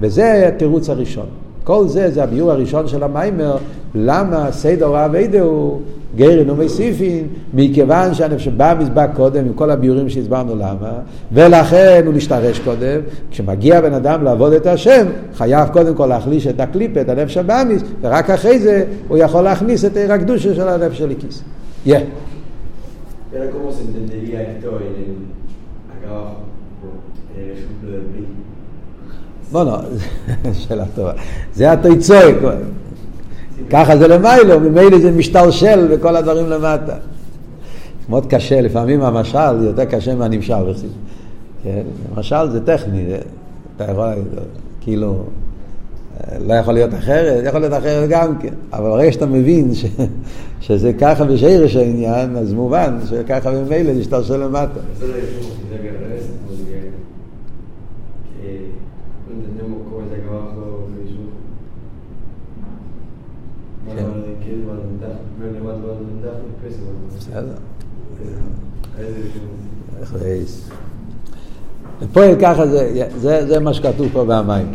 וזה 0.00 0.48
התירוץ 0.48 0.90
הראשון. 0.90 1.43
כל 1.64 1.88
זה, 1.88 2.10
זה 2.10 2.22
הביור 2.22 2.50
הראשון 2.50 2.88
של 2.88 3.02
המיימר, 3.02 3.56
למה 3.94 4.52
סדר 4.52 5.04
אביידה 5.04 5.40
הוא 5.40 5.80
גרן 6.16 6.50
ומסיפין, 6.50 7.26
מכיוון 7.54 8.14
שהנפש 8.14 8.48
בא 8.48 8.74
מזבק 8.80 9.08
קודם 9.16 9.44
עם 9.44 9.52
כל 9.52 9.70
הביורים 9.70 10.08
שהסברנו 10.08 10.56
למה, 10.56 10.92
ולכן 11.32 12.02
הוא 12.06 12.14
נשתרש 12.14 12.58
קודם, 12.58 13.00
כשמגיע 13.30 13.80
בן 13.80 13.94
אדם 13.94 14.24
לעבוד 14.24 14.52
את 14.52 14.66
השם, 14.66 15.06
חייב 15.34 15.68
קודם 15.68 15.94
כל 15.94 16.06
להחליש 16.06 16.46
את 16.46 16.60
הקליפה, 16.60 17.00
את 17.00 17.08
הנפש 17.08 17.36
הבאמיס, 17.36 17.82
ורק 18.00 18.30
אחרי 18.30 18.58
זה 18.58 18.84
הוא 19.08 19.18
יכול 19.18 19.42
להכניס 19.42 19.84
את 19.84 19.96
עיר 19.96 20.12
הקדושה 20.12 20.54
של 20.54 20.68
הנפש 20.68 20.98
של 20.98 21.10
הכיס. 21.10 21.42
Yeah. 21.86 21.90
Del 23.32 23.50
bri? 29.52 29.52
בוא'נה, 29.52 29.78
שאלה 30.68 30.84
טובה. 30.94 31.12
זה 31.54 31.72
התיצוי, 31.72 32.34
ככה 33.70 33.96
זה 33.96 34.08
למיילו, 34.08 34.60
ממילא 34.60 34.98
זה 34.98 35.10
משתלשל 35.10 35.86
וכל 35.90 36.16
הדברים 36.16 36.50
למטה. 36.50 36.94
מאוד 38.08 38.26
קשה, 38.26 38.60
לפעמים 38.60 39.02
המשל 39.02 39.62
יותר 39.62 39.84
קשה 39.84 40.14
מהנמשל. 40.14 40.72
כן? 41.62 41.82
המשל 42.14 42.50
זה 42.50 42.66
טכני, 42.66 43.04
זה, 43.08 43.18
אתה 43.76 43.84
יכול, 43.84 44.06
כאילו, 44.80 45.24
לא 46.46 46.54
יכול 46.54 46.74
להיות 46.74 46.94
אחרת, 46.94 47.44
יכול 47.46 47.60
להיות 47.60 47.72
אחרת 47.72 48.08
גם 48.08 48.38
כן. 48.38 48.54
אבל 48.72 48.90
ברגע 48.90 49.12
שאתה 49.12 49.26
מבין 49.26 49.74
ש, 49.74 49.84
שזה 50.60 50.92
ככה 50.92 51.24
בשרש 51.24 51.76
העניין, 51.76 52.36
אז 52.36 52.52
מובן 52.52 52.98
שככה 53.10 53.50
ממילא 53.50 53.94
זה 53.94 54.00
משתלשל 54.00 54.36
למטה. 54.36 54.80
פועל 72.12 72.34
ככה 72.40 72.66
זה, 72.66 73.08
זה, 73.16 73.46
זה 73.46 73.60
מה 73.60 73.74
שכתוב 73.74 74.08
פה 74.12 74.24
במים. 74.24 74.72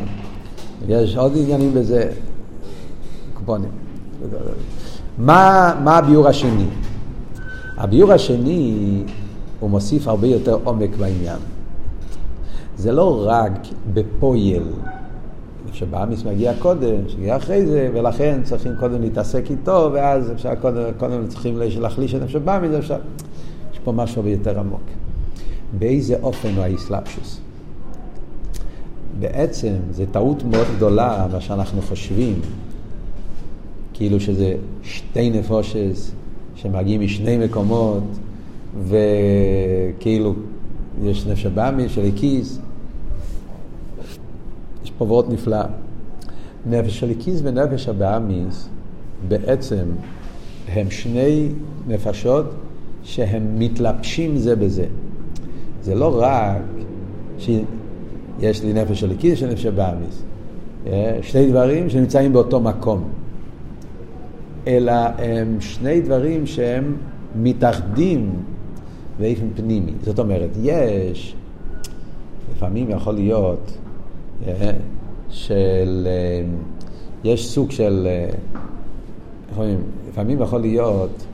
יש 0.88 1.18
עוד 1.18 1.32
עניינים 1.36 1.74
בזה, 1.74 2.12
קופונים. 3.34 3.70
מה, 5.18 5.74
מה 5.84 5.98
הביור 5.98 6.28
השני? 6.28 6.66
הביור 7.78 8.12
השני, 8.12 9.04
הוא 9.60 9.70
מוסיף 9.70 10.08
הרבה 10.08 10.28
יותר 10.28 10.58
עומק 10.64 10.90
בעניין. 11.00 11.40
זה 12.78 12.92
לא 12.92 13.24
רק 13.28 13.52
בפועל, 13.94 14.64
שבאמיס 15.74 16.24
מגיע 16.24 16.54
קודם, 16.60 16.96
שמגיע 17.08 17.38
אחרי 17.38 17.66
זה, 17.66 17.90
ולכן 17.94 18.40
צריכים 18.44 18.72
קודם 18.80 19.02
להתעסק 19.02 19.52
איתו, 19.52 19.90
ואז 19.94 20.32
אפשר 20.32 20.56
קודם, 20.56 20.84
קודם 20.98 21.28
צריכים 21.28 21.58
להחליש 21.80 22.16
את 22.16 22.22
נפש 22.22 22.36
באמיס, 22.36 22.72
אפשר... 22.80 22.98
יש 23.74 23.80
פה 23.84 23.92
משהו 23.92 24.28
יותר 24.28 24.60
עמוק. 24.60 24.82
באיזה 25.80 26.16
אופן 26.24 26.50
הוא 26.56 26.64
האסלאפשוס? 26.64 27.40
בעצם 29.20 29.74
זו 29.92 30.04
טעות 30.12 30.44
מאוד 30.44 30.68
גדולה, 30.76 31.28
מה 31.32 31.42
שאנחנו 31.42 31.82
חושבים, 31.82 32.40
כאילו 33.94 34.20
שזה 34.20 34.56
שתי 34.84 35.30
נפושס 35.30 36.12
שמגיעים 36.56 37.02
משני 37.02 37.38
מקומות, 37.38 38.04
וכאילו 38.84 40.36
יש 41.04 41.26
נפש 41.26 41.46
הבאמי 41.46 41.90
של 41.90 42.06
הקיס. 42.06 42.60
יש 45.00 45.02
פה 45.02 45.06
וורט 45.06 45.30
נפלא. 45.30 45.62
נפש 46.66 47.00
של 47.00 47.10
הקיס 47.10 47.42
ונפש 47.44 47.90
הבאמיס 47.90 48.70
בעצם 49.28 49.86
הם 50.68 50.92
שני 50.92 51.50
נפשות 51.88 52.46
שהם 53.04 53.60
מתלבשים 53.60 54.38
זה 54.38 54.56
בזה. 54.56 54.86
זה 55.82 55.96
לא 55.96 56.22
רק 56.22 56.62
שיש 57.38 58.64
לי 58.64 58.74
נפש 58.74 59.00
של 59.00 59.12
הקיס 59.12 59.42
ונפש 59.42 59.66
הבאמיס. 59.66 60.24
שני 61.22 61.50
דברים 61.50 61.90
שנמצאים 61.90 62.34
באותו 62.34 62.60
מקום. 62.60 63.04
אלא 64.68 64.94
הם 65.18 65.62
שני 65.62 66.02
דברים 66.02 66.46
שהם 66.46 66.96
מתאחדים 67.36 68.32
באופן 69.20 69.48
פנימי. 69.56 69.92
זאת 70.04 70.20
אומרת, 70.20 70.50
יש, 70.62 71.36
לפעמים 72.56 72.90
יכול 72.90 73.14
להיות, 73.14 73.72
אה, 73.72 73.89
של, 75.30 76.08
אה, 76.08 76.42
יש 77.24 77.50
סוג 77.50 77.72
של, 77.72 78.08
אה, 78.08 78.30
לפעמים, 79.52 79.82
לפעמים 80.10 80.42
יכול 80.42 80.62
להיות 80.62 81.26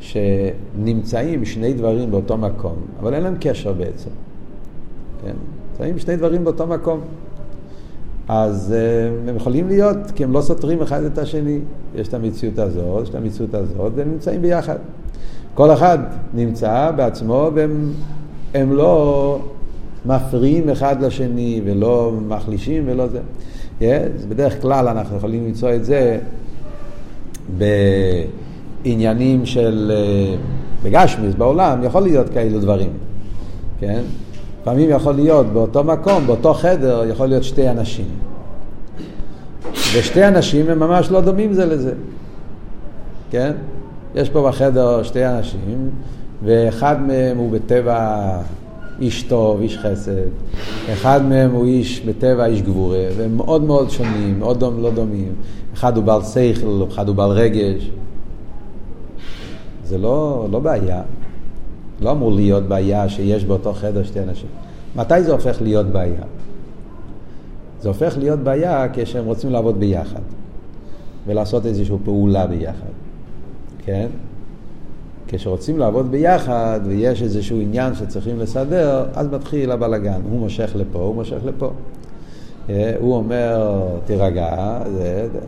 שנמצאים 0.00 1.44
שני 1.44 1.72
דברים 1.72 2.10
באותו 2.10 2.36
מקום, 2.36 2.76
אבל 3.00 3.14
אין 3.14 3.22
להם 3.22 3.36
קשר 3.40 3.72
בעצם. 3.72 4.10
כן? 5.22 5.34
נמצאים 5.72 5.98
שני 5.98 6.16
דברים 6.16 6.44
באותו 6.44 6.66
מקום. 6.66 7.00
אז 8.28 8.74
הם 9.28 9.36
יכולים 9.36 9.68
להיות, 9.68 9.96
כי 10.14 10.24
הם 10.24 10.32
לא 10.32 10.40
סותרים 10.40 10.82
אחד 10.82 11.02
את 11.02 11.18
השני. 11.18 11.58
יש 11.94 12.08
את 12.08 12.14
המציאות 12.14 12.58
הזאת, 12.58 13.02
יש 13.02 13.08
את 13.08 13.14
המציאות 13.14 13.54
הזאת, 13.54 13.92
והם 13.94 14.10
נמצאים 14.10 14.42
ביחד. 14.42 14.76
כל 15.54 15.72
אחד 15.72 15.98
נמצא 16.34 16.90
בעצמו, 16.96 17.50
והם 17.54 17.92
הם 18.54 18.72
לא 18.72 19.38
מפריעים 20.06 20.70
אחד 20.70 21.02
לשני, 21.02 21.60
ולא 21.64 22.12
מחלישים 22.28 22.82
ולא 22.86 23.06
זה. 23.06 23.20
Yeah, 23.80 23.84
בדרך 24.28 24.62
כלל 24.62 24.88
אנחנו 24.88 25.16
יכולים 25.16 25.46
למצוא 25.46 25.74
את 25.74 25.84
זה 25.84 26.18
בעניינים 28.84 29.46
של, 29.46 29.92
אה, 29.94 30.36
בגשמיס, 30.82 31.34
בעולם, 31.34 31.84
יכול 31.84 32.02
להיות 32.02 32.28
כאלו 32.28 32.60
דברים, 32.60 32.92
כן? 33.80 34.00
לפעמים 34.62 34.90
יכול 34.90 35.14
להיות 35.14 35.46
באותו 35.46 35.84
מקום, 35.84 36.26
באותו 36.26 36.54
חדר, 36.54 37.04
יכול 37.10 37.26
להיות 37.26 37.44
שתי 37.44 37.70
אנשים. 37.70 38.08
ושתי 39.72 40.28
אנשים 40.28 40.70
הם 40.70 40.78
ממש 40.78 41.10
לא 41.10 41.20
דומים 41.20 41.52
זה 41.52 41.66
לזה, 41.66 41.92
כן? 43.30 43.52
יש 44.14 44.30
פה 44.30 44.48
בחדר 44.48 45.02
שתי 45.02 45.26
אנשים, 45.26 45.90
ואחד 46.44 46.96
מהם 47.06 47.36
הוא 47.36 47.50
בטבע 47.50 48.36
איש 49.02 49.22
טוב, 49.22 49.60
איש 49.60 49.78
חסד, 49.78 50.12
אחד 50.92 51.20
מהם 51.28 51.50
הוא 51.50 51.64
איש 51.64 52.00
בטבע 52.00 52.46
איש 52.46 52.62
גבורה, 52.62 53.04
והם 53.16 53.36
מאוד 53.36 53.62
מאוד 53.62 53.90
שונים, 53.90 54.38
מאוד 54.38 54.60
דומ, 54.60 54.82
לא 54.82 54.90
דומים. 54.90 55.32
אחד 55.74 55.96
הוא 55.96 56.04
בעל 56.04 56.22
שכל, 56.22 56.84
אחד 56.88 57.08
הוא 57.08 57.16
בעל 57.16 57.30
רגש. 57.30 57.90
זה 59.84 59.98
לא, 59.98 60.46
לא 60.50 60.60
בעיה. 60.60 61.02
לא 62.00 62.10
אמור 62.10 62.32
להיות 62.32 62.62
בעיה 62.62 63.08
שיש 63.08 63.44
באותו 63.44 63.72
חדר 63.72 64.04
שתי 64.04 64.20
אנשים. 64.20 64.48
מתי 64.96 65.22
זה 65.22 65.32
הופך 65.32 65.62
להיות 65.62 65.86
בעיה? 65.86 66.22
זה 67.80 67.88
הופך 67.88 68.18
להיות 68.18 68.40
בעיה 68.40 68.86
כשהם 68.92 69.24
רוצים 69.24 69.50
לעבוד 69.50 69.80
ביחד 69.80 70.20
ולעשות 71.26 71.66
איזושהי 71.66 71.96
פעולה 72.04 72.46
ביחד, 72.46 72.92
כן? 73.84 74.06
כשרוצים 75.32 75.78
לעבוד 75.78 76.10
ביחד 76.10 76.80
ויש 76.84 77.22
איזשהו 77.22 77.60
עניין 77.60 77.94
שצריכים 77.94 78.38
לסדר, 78.40 79.06
אז 79.14 79.28
מתחיל 79.28 79.70
הבלגן. 79.70 80.20
הוא 80.30 80.40
מושך 80.40 80.70
לפה, 80.74 80.98
הוא 80.98 81.14
מושך 81.14 81.38
לפה. 81.44 81.70
אה, 82.68 82.94
הוא 83.00 83.14
אומר, 83.14 83.86
תירגע, 84.04 84.78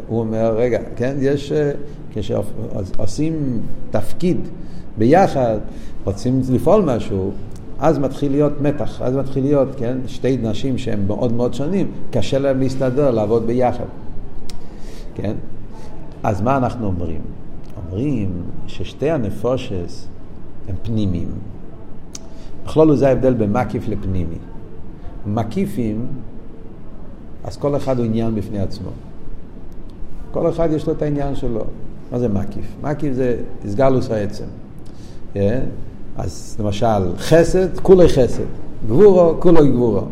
הוא 0.08 0.20
אומר, 0.20 0.54
רגע, 0.56 0.78
כן, 0.96 1.16
יש, 1.20 1.52
אה, 1.52 1.70
כשעושים 2.14 3.60
תפקיד 3.90 4.38
ביחד, 4.98 5.58
רוצים 6.04 6.40
לפעול 6.52 6.82
משהו, 6.82 7.30
אז 7.78 7.98
מתחיל 7.98 8.32
להיות 8.32 8.60
מתח, 8.60 9.02
אז 9.02 9.16
מתחיל 9.16 9.44
להיות, 9.44 9.68
כן, 9.76 9.98
שתי 10.06 10.36
נשים 10.42 10.78
שהן 10.78 11.06
מאוד 11.06 11.32
מאוד 11.32 11.54
שונים, 11.54 11.90
קשה 12.10 12.38
להם 12.38 12.60
להסתדר, 12.60 13.10
לעבוד 13.10 13.46
ביחד, 13.46 13.84
כן? 15.14 15.34
אז 16.22 16.40
מה 16.40 16.56
אנחנו 16.56 16.86
אומרים? 16.86 17.20
אומרים 17.94 18.42
ששתי 18.66 19.10
הנפושס 19.10 20.06
הם 20.68 20.74
פנימיים. 20.82 21.28
בכלול 22.64 22.96
זה 22.96 23.08
ההבדל 23.08 23.34
בין 23.34 23.52
מקיף 23.52 23.88
לפנימי. 23.88 24.36
מקיפים, 25.26 26.06
אז 27.44 27.56
כל 27.56 27.76
אחד 27.76 27.98
הוא 27.98 28.06
עניין 28.06 28.34
בפני 28.34 28.60
עצמו. 28.60 28.90
כל 30.32 30.48
אחד 30.48 30.68
יש 30.72 30.86
לו 30.86 30.92
את 30.92 31.02
העניין 31.02 31.34
שלו. 31.34 31.64
מה 32.12 32.18
זה 32.18 32.28
מקיף? 32.28 32.74
מקיף 32.82 33.12
זה 33.12 33.36
הסגלוס 33.64 34.10
העצם. 34.10 34.44
כן? 35.34 35.60
אז 36.16 36.56
למשל, 36.60 37.16
חסד, 37.16 37.78
כולי 37.78 38.08
חסד. 38.08 38.44
גבורו, 38.86 39.34
כולו 39.38 39.72
גבורו. 39.72 40.02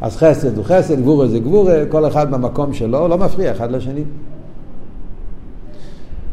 אז 0.00 0.16
חסד 0.16 0.56
הוא 0.56 0.64
חסד, 0.64 1.00
גבורו 1.00 1.28
זה 1.28 1.38
גבורו, 1.38 1.70
כל 1.88 2.06
אחד 2.06 2.30
במקום 2.30 2.72
שלו, 2.72 3.08
לא 3.08 3.18
מפריע 3.18 3.52
אחד 3.52 3.70
לשני. 3.70 4.04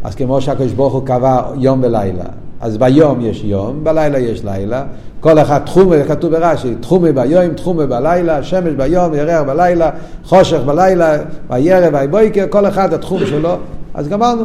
אז 0.04 0.16
כמו 0.16 0.42
שהקדוש 0.42 0.72
ברוך 0.72 0.94
הוא 0.94 1.06
קבע 1.06 1.42
יום 1.58 1.80
ולילה, 1.84 2.26
אז 2.62 2.78
ביום 2.78 3.22
יש 3.22 3.44
יום, 3.44 3.84
בלילה 3.84 4.20
יש 4.20 4.44
לילה, 4.46 4.86
כל 5.20 5.40
אחד 5.40 5.60
תחומי, 5.66 6.04
כתוב 6.08 6.32
ברש"י, 6.32 6.76
תחומי 6.76 7.12
ביום, 7.12 7.54
תחומי 7.54 7.88
בלילה, 7.88 8.44
שמש 8.44 8.74
ביום, 8.74 9.14
ירח 9.14 9.42
בלילה, 9.48 9.90
חושך 10.24 10.60
בלילה, 10.66 11.18
וירא 11.50 11.90
ויבויקר, 11.94 12.46
כל 12.50 12.68
אחד 12.68 12.94
התחום 12.94 13.26
שלו, 13.26 13.56
אז 13.94 14.08
גמרנו, 14.08 14.44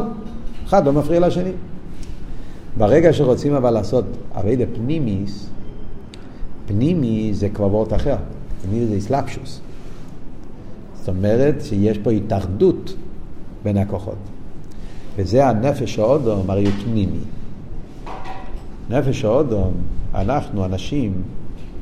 אחד 0.65 0.85
לא 0.85 0.93
מפריע 0.93 1.19
לשני. 1.19 1.51
ברגע 2.77 3.13
שרוצים 3.13 3.55
אבל 3.55 3.71
לעשות 3.71 4.05
אביידה 4.35 4.65
פנימיס, 4.75 5.49
פנימי 6.67 7.31
זה 7.33 7.49
כבר 7.49 7.67
וורט 7.67 7.93
אחר, 7.93 8.15
פנימי 8.61 8.85
זה 8.85 8.93
איסלאפשוס. 8.93 9.61
זאת 10.99 11.09
אומרת 11.09 11.55
שיש 11.61 11.97
פה 11.97 12.11
התאחדות 12.11 12.93
בין 13.63 13.77
הכוחות. 13.77 14.38
וזה 15.19 15.47
הנפש 15.47 15.99
האודום, 15.99 16.49
הרי 16.49 16.65
הוא 16.65 16.73
פנימי. 16.83 17.19
נפש 18.89 19.25
האודום, 19.25 19.73
אנחנו, 20.15 20.65
אנשים, 20.65 21.13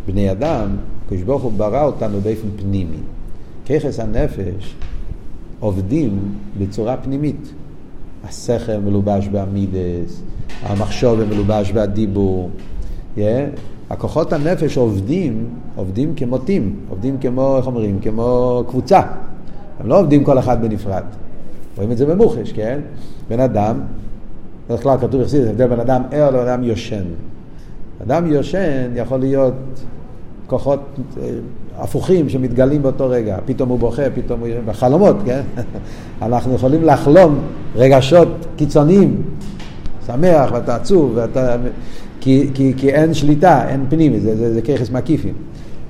בני 0.05 0.31
אדם, 0.31 0.75
הקדוש 1.05 1.21
ברוך 1.21 1.43
הוא 1.43 1.51
ברא 1.51 1.83
אותנו 1.83 2.21
באופן 2.21 2.47
פנימי. 2.55 2.97
ככס 3.65 3.99
הנפש 3.99 4.75
עובדים 5.59 6.19
בצורה 6.59 6.97
פנימית. 6.97 7.53
השכל 8.23 8.77
מלובש 8.77 9.27
בעמידס, 9.27 10.21
המחשוב 10.63 11.23
מלובש 11.23 11.71
בדיבור. 11.71 12.49
Yeah. 13.15 13.19
הכוחות 13.89 14.33
הנפש 14.33 14.77
עובדים, 14.77 15.49
עובדים 15.75 16.15
כמו 16.15 16.37
טים, 16.37 16.75
עובדים 16.89 17.17
כמו, 17.21 17.57
איך 17.57 17.67
אומרים, 17.67 17.99
כמו 17.99 18.63
קבוצה. 18.69 19.01
הם 19.79 19.87
לא 19.87 19.99
עובדים 19.99 20.23
כל 20.23 20.39
אחד 20.39 20.61
בנפרד. 20.61 21.03
רואים 21.77 21.91
את 21.91 21.97
זה 21.97 22.05
במוחש, 22.05 22.51
כן? 22.51 22.79
בן 23.29 23.39
אדם, 23.39 23.79
בדרך 24.67 24.83
כלל 24.83 24.97
כתוב 24.97 25.21
יחסית, 25.21 25.41
זה 25.43 25.49
הבדל 25.49 25.67
בין 25.67 25.79
אדם 25.79 26.01
ער 26.11 26.29
לבן 26.29 26.47
אדם 26.47 26.63
יושן. 26.63 27.03
אדם 28.03 28.31
יושן 28.31 28.91
יכול 28.95 29.19
להיות 29.19 29.53
כוחות 30.47 30.79
אה, 31.21 31.29
הפוכים 31.77 32.29
שמתגלים 32.29 32.81
באותו 32.81 33.09
רגע, 33.09 33.37
פתאום 33.45 33.69
הוא 33.69 33.79
בוכה, 33.79 34.09
פתאום 34.15 34.39
הוא... 34.39 34.47
בחלומות, 34.65 35.15
כן? 35.25 35.41
אנחנו 36.21 36.55
יכולים 36.55 36.83
לחלום 36.83 37.39
רגשות 37.75 38.27
קיצוניים, 38.55 39.21
שמח 40.07 40.49
ואתה 40.53 40.75
עצוב 40.75 41.11
ואתה... 41.15 41.55
כי, 42.21 42.49
כי, 42.53 42.73
כי 42.77 42.89
אין 42.89 43.13
שליטה, 43.13 43.69
אין 43.69 43.85
פנימי, 43.89 44.19
זה, 44.19 44.35
זה, 44.35 44.53
זה 44.53 44.61
ככס 44.61 44.89
מקיפים. 44.89 45.33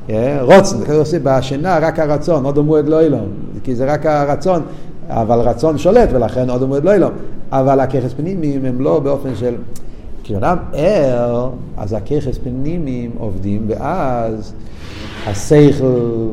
אה, 0.09 0.41
רוצן, 0.41 0.77
בשינה 1.23 1.79
רק 1.79 1.99
הרצון, 1.99 2.45
עוד 2.45 2.57
אמרו 2.57 2.79
את 2.79 2.85
לא 2.87 3.01
אילום, 3.01 3.27
כי 3.63 3.75
זה 3.75 3.93
רק 3.93 4.05
הרצון, 4.05 4.61
אבל 5.09 5.39
רצון 5.39 5.77
שולט 5.77 6.09
ולכן 6.11 6.49
עוד 6.49 6.73
את 6.73 6.83
לא 6.83 6.93
אילום, 6.93 7.11
אבל 7.51 7.79
הככס 7.79 8.13
פנימיים 8.13 8.65
הם 8.65 8.81
לא 8.81 8.99
באופן 8.99 9.35
של... 9.35 9.55
כשאדם 10.23 10.57
ער, 10.73 11.49
אז 11.77 11.93
הככס 11.93 12.37
פנימיים 12.43 13.11
עובדים, 13.17 13.65
ואז 13.67 14.53
השכל 15.27 16.27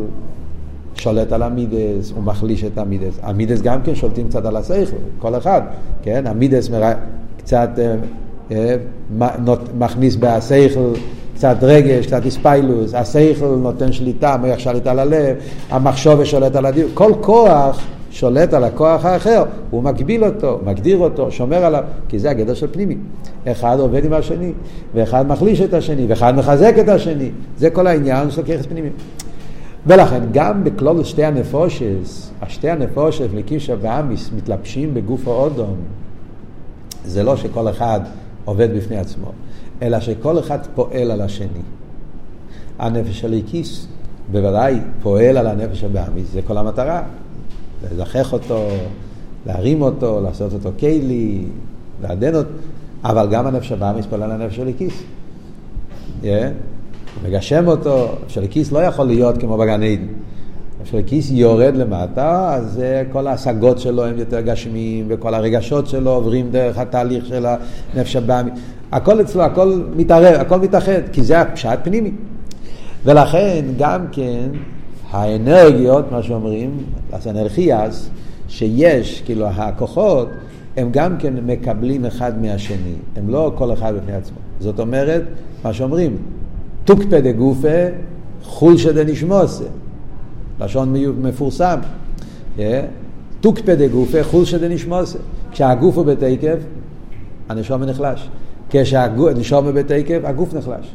שולט 0.95 1.33
על 1.33 1.43
המידס, 1.43 2.13
הוא 2.15 2.23
מחליש 2.23 2.65
את 2.65 2.79
המידס. 2.79 3.19
המידס 3.23 3.63
גם 3.63 3.83
כן 3.83 3.95
שולטים 3.95 4.29
קצת 4.29 4.45
על 4.45 4.57
השכל, 4.57 4.97
כל 5.19 5.37
אחד, 5.37 5.63
כן? 6.03 6.27
המידס 6.27 6.71
מרא... 6.71 6.93
קצת 7.45 7.71
אה, 7.79 7.95
אה, 8.51 8.77
מכניס 9.79 10.17
בשכל 10.21 10.93
קצת 11.35 11.57
רגש, 11.63 12.07
קצת 12.07 12.25
איספיילוס, 12.25 12.95
השכל 12.95 13.57
נותן 13.63 13.93
שליטה, 13.93 14.37
מוח 14.37 14.59
שליט 14.59 14.87
על 14.87 14.99
הלב, 14.99 15.37
המחשוב 15.71 16.25
שולט 16.25 16.57
על 16.57 16.67
הדיוק, 16.67 16.91
כל 16.95 17.13
כוח 17.21 17.81
שולט 18.15 18.55
על 18.55 18.65
הכוח 18.65 19.05
האחר, 19.05 19.45
הוא 19.71 19.83
מגביל 19.83 20.25
אותו, 20.25 20.61
מגדיר 20.65 20.99
אותו, 20.99 21.31
שומר 21.31 21.65
עליו, 21.65 21.85
כי 22.09 22.19
זה 22.19 22.31
הגדר 22.31 22.55
של 22.55 22.67
פנימי. 22.73 22.97
אחד 23.47 23.77
עובד 23.81 24.05
עם 24.05 24.13
השני, 24.13 24.53
ואחד 24.95 25.27
מחליש 25.27 25.61
את 25.61 25.75
השני, 25.75 26.07
ואחד 26.09 26.35
מחזק 26.37 26.75
את 26.81 26.89
השני. 26.89 27.31
זה 27.59 27.71
כל 27.71 27.87
העניין 27.87 28.31
של 28.31 28.43
ככס 28.43 28.67
פנימי. 28.67 28.89
ולכן 29.87 30.23
גם 30.33 30.65
בכלול 30.65 31.05
שתי 31.05 31.25
הנפושס, 31.25 32.31
השתי 32.43 32.71
הנפושס, 32.71 33.27
לקישה 33.35 33.75
ואמיס, 33.81 34.31
מתלבשים 34.37 34.95
בגוף 34.95 35.29
האודום. 35.29 35.77
זה 37.05 37.23
לא 37.23 37.37
שכל 37.37 37.69
אחד 37.69 38.01
עובד 38.45 38.77
בפני 38.77 38.97
עצמו, 38.97 39.33
אלא 39.83 40.01
שכל 40.01 40.39
אחד 40.39 40.59
פועל 40.75 41.11
על 41.11 41.21
השני. 41.21 41.63
הנפש 42.79 43.25
הליקיס 43.25 43.87
בוודאי 44.33 44.79
פועל 45.03 45.37
על 45.37 45.47
הנפש 45.47 45.85
הבאמיס, 45.85 46.27
זה 46.33 46.43
כל 46.43 46.57
המטרה. 46.59 47.03
לזכח 47.93 48.33
אותו, 48.33 48.69
להרים 49.47 49.83
אותו, 49.83 50.21
לעשות 50.21 50.53
אותו 50.53 50.71
קיילי, 50.77 51.45
לעדן 52.03 52.35
אותו, 52.35 52.51
אבל 53.05 53.29
גם 53.31 53.47
הנפש 53.47 53.73
הבאמיס 53.73 54.07
פועל 54.07 54.23
על 54.23 54.31
הנפש 54.31 54.59
הליקיס. 54.59 55.03
Yeah. 56.23 56.27
מגשם 57.25 57.67
אותו, 57.69 58.09
נפש 58.25 58.39
הליקיס 58.39 58.73
לא 58.73 58.79
יכול 58.79 59.07
להיות 59.07 59.39
כמו 59.39 59.59
בגן 59.59 59.83
עדן. 59.83 60.07
כשהכיס 60.85 61.31
יורד 61.31 61.77
למטה, 61.77 62.55
אז 62.55 62.83
כל 63.13 63.27
ההשגות 63.27 63.79
שלו 63.79 64.05
הם 64.05 64.19
יותר 64.19 64.41
גשמיים, 64.41 65.07
וכל 65.09 65.35
הרגשות 65.35 65.87
שלו 65.87 66.11
עוברים 66.11 66.51
דרך 66.51 66.79
התהליך 66.79 67.27
של 67.27 67.47
הנפש 67.95 68.17
הבאמי. 68.17 68.51
הכל 68.93 69.21
אצלו, 69.21 69.43
הכל 69.43 69.83
מתערב, 69.97 70.41
הכל 70.41 70.61
מתאחד, 70.61 71.01
כי 71.13 71.23
זה 71.23 71.41
הפשט 71.41 71.79
פנימי. 71.83 72.11
ולכן 73.05 73.65
גם 73.79 74.07
כן 74.13 74.49
האנרגיות, 75.15 76.13
מה 76.13 76.23
שאומרים, 76.23 76.71
אז 77.13 77.29
אנרכיאס, 77.29 78.11
שיש, 78.49 79.23
כאילו 79.25 79.47
הכוחות, 79.47 80.29
הם 80.77 80.89
גם 80.93 81.17
כן 81.19 81.35
מקבלים 81.47 82.05
אחד 82.05 82.43
מהשני, 82.43 82.95
הם 83.17 83.29
לא 83.29 83.53
כל 83.55 83.73
אחד 83.73 83.95
בפני 83.95 84.13
עצמו. 84.13 84.37
זאת 84.61 84.81
אומרת, 84.81 85.23
מה 85.65 85.73
שאומרים, 85.73 86.17
תוקפא 86.85 87.21
דגופה 87.21 87.69
חולשא 88.43 88.93
דנשמוסה. 88.93 89.65
לשון 90.61 90.95
מפורסם. 91.23 91.79
תוקפא 93.41 93.75
דגופה 93.75 94.23
חולשא 94.23 94.59
דנשמוסה. 94.59 95.19
כשהגוף 95.53 95.97
הוא 95.97 96.05
בתקף, 96.05 96.57
הנשום 97.49 97.85
נחלש. 97.85 98.29
כשהנשום 98.71 99.65
הוא 99.65 99.73
בתקף, 99.73 100.19
הגוף 100.25 100.55
נחלש. 100.55 100.95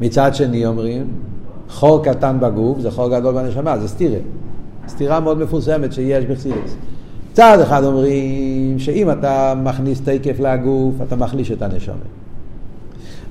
מצד 0.00 0.34
שני 0.34 0.66
אומרים, 0.66 1.06
חור 1.74 2.04
קטן 2.04 2.36
בגוף 2.40 2.80
זה 2.80 2.90
חור 2.90 3.08
גדול 3.08 3.34
בנשמה, 3.34 3.78
זה 3.78 3.88
סטירה. 3.88 4.18
סטירה 4.88 5.20
מאוד 5.20 5.38
מפורסמת 5.38 5.92
שיש 5.92 6.24
בחסידס. 6.24 6.76
צד 7.32 7.58
אחד 7.62 7.84
אומרים 7.84 8.78
שאם 8.78 9.10
אתה 9.10 9.54
מכניס 9.62 10.00
תקף 10.00 10.40
לגוף, 10.40 10.94
אתה 11.02 11.16
מחליש 11.16 11.50
את 11.50 11.62
הנשומה. 11.62 11.98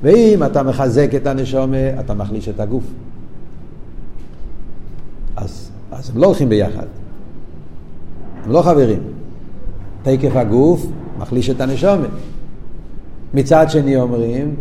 ואם 0.01 0.43
אתה 0.43 0.63
מחזק 0.63 1.15
את 1.15 1.27
הנשומה, 1.27 1.99
אתה 1.99 2.13
מחליש 2.13 2.49
את 2.49 2.59
הגוף. 2.59 2.83
אז, 5.35 5.69
אז 5.91 6.09
הם 6.09 6.17
לא 6.17 6.25
הולכים 6.25 6.49
ביחד. 6.49 6.85
הם 8.45 8.51
לא 8.51 8.61
חברים. 8.61 8.99
תקף 10.03 10.35
הגוף 10.35 10.85
מחליש 11.19 11.49
את 11.49 11.61
הנשומת. 11.61 12.09
מצד 13.33 13.65
שני 13.69 13.95
אומרים, 13.95 14.55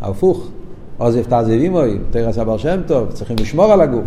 ההפוך, 0.00 0.48
עוזב 1.02 1.22
תעזבים 1.22 1.74
אוי, 1.74 1.98
תרס 2.10 2.38
הבר 2.38 2.56
שם 2.56 2.80
טוב, 2.86 3.12
צריכים 3.12 3.36
לשמור 3.40 3.72
על 3.72 3.80
הגוף. 3.80 4.06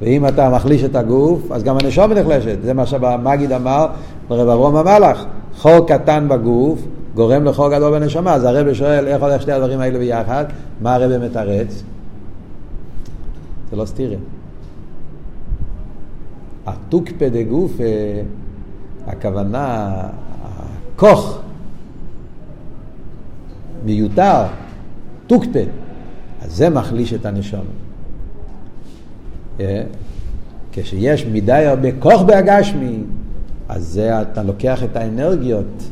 ואם 0.00 0.28
אתה 0.28 0.50
מחליש 0.50 0.84
את 0.84 0.96
הגוף, 0.96 1.52
אז 1.52 1.62
גם 1.62 1.76
הנשומת 1.82 2.16
נחלשת. 2.16 2.58
זה 2.62 2.74
מה 2.74 2.86
שהמגיד 2.86 3.52
אמר 3.52 3.86
לרב 4.30 4.48
אברום 4.48 4.76
המלאך. 4.76 5.24
חור 5.56 5.86
קטן 5.88 6.28
בגוף 6.28 6.82
גורם 7.14 7.44
לחור 7.44 7.68
גדול 7.70 7.98
בנשמה. 7.98 8.34
אז 8.34 8.44
הרב 8.44 8.72
שואל 8.72 9.06
איך 9.06 9.22
הולך 9.22 9.42
שתי 9.42 9.52
הדברים 9.52 9.80
האלה 9.80 9.98
ביחד, 9.98 10.44
מה 10.80 10.94
הרב 10.94 11.24
מתרץ? 11.24 11.82
זה 13.70 13.76
לא 13.76 13.84
סתירה. 13.84 14.16
התוקפא 16.66 17.28
דגוף, 17.28 17.72
הכוונה, 19.06 19.92
הכוך, 20.94 21.38
מיותר, 23.84 24.42
תוקפא, 25.26 25.62
אז 26.46 26.56
זה 26.56 26.70
מחליש 26.70 27.14
את 27.14 27.26
הנשום. 27.26 27.64
אה? 29.60 29.82
כשיש 30.72 31.26
מדי 31.26 31.52
הרבה 31.52 31.88
כוח 31.98 32.22
בהגשמי, 32.22 32.98
אז 33.68 33.84
זה 33.84 34.22
אתה 34.22 34.42
לוקח 34.42 34.84
את 34.84 34.96
האנרגיות 34.96 35.82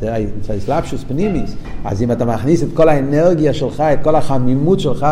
זה 0.00 0.14
האסלאפשוס 0.48 1.04
פנימיס. 1.08 1.54
אז 1.84 2.02
אם 2.02 2.12
אתה 2.12 2.24
מכניס 2.24 2.62
את 2.62 2.68
כל 2.74 2.88
האנרגיה 2.88 3.54
שלך, 3.54 3.80
את 3.80 3.98
כל 4.02 4.16
החמימות 4.16 4.80
שלך 4.80 5.06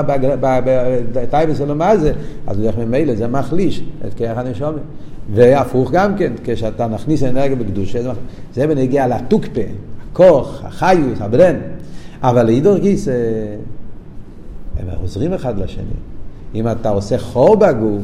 בטייבס 1.13 1.61
אלו 1.61 1.75
מה 1.75 1.97
זה, 1.97 2.13
אז 2.47 2.57
בדרך 2.57 2.79
ממילא 2.79 3.15
זה 3.15 3.29
מחליש 3.29 3.83
את 4.07 4.15
כרך 4.15 4.39
הנשומת. 4.39 4.81
והפוך 5.35 5.91
גם 5.91 6.17
כן, 6.17 6.33
כשאתה 6.45 6.87
מכניס 6.87 7.23
אנרגיה 7.23 7.57
בקדושה, 7.57 8.13
זה 8.55 8.67
בנגיע 8.67 9.07
לטוקפה, 9.07 9.61
הכוח, 10.13 10.63
החיוס, 10.65 11.21
הברן. 11.21 11.57
אבל 12.23 12.47
לאידור 12.47 12.79
גיס, 12.79 13.09
הם 14.79 14.87
עוזרים 15.03 15.33
אחד 15.33 15.59
לשני. 15.59 15.85
אם 16.55 16.69
אתה 16.69 16.89
עושה 16.89 17.19
חור 17.19 17.57
בגוף, 17.57 18.03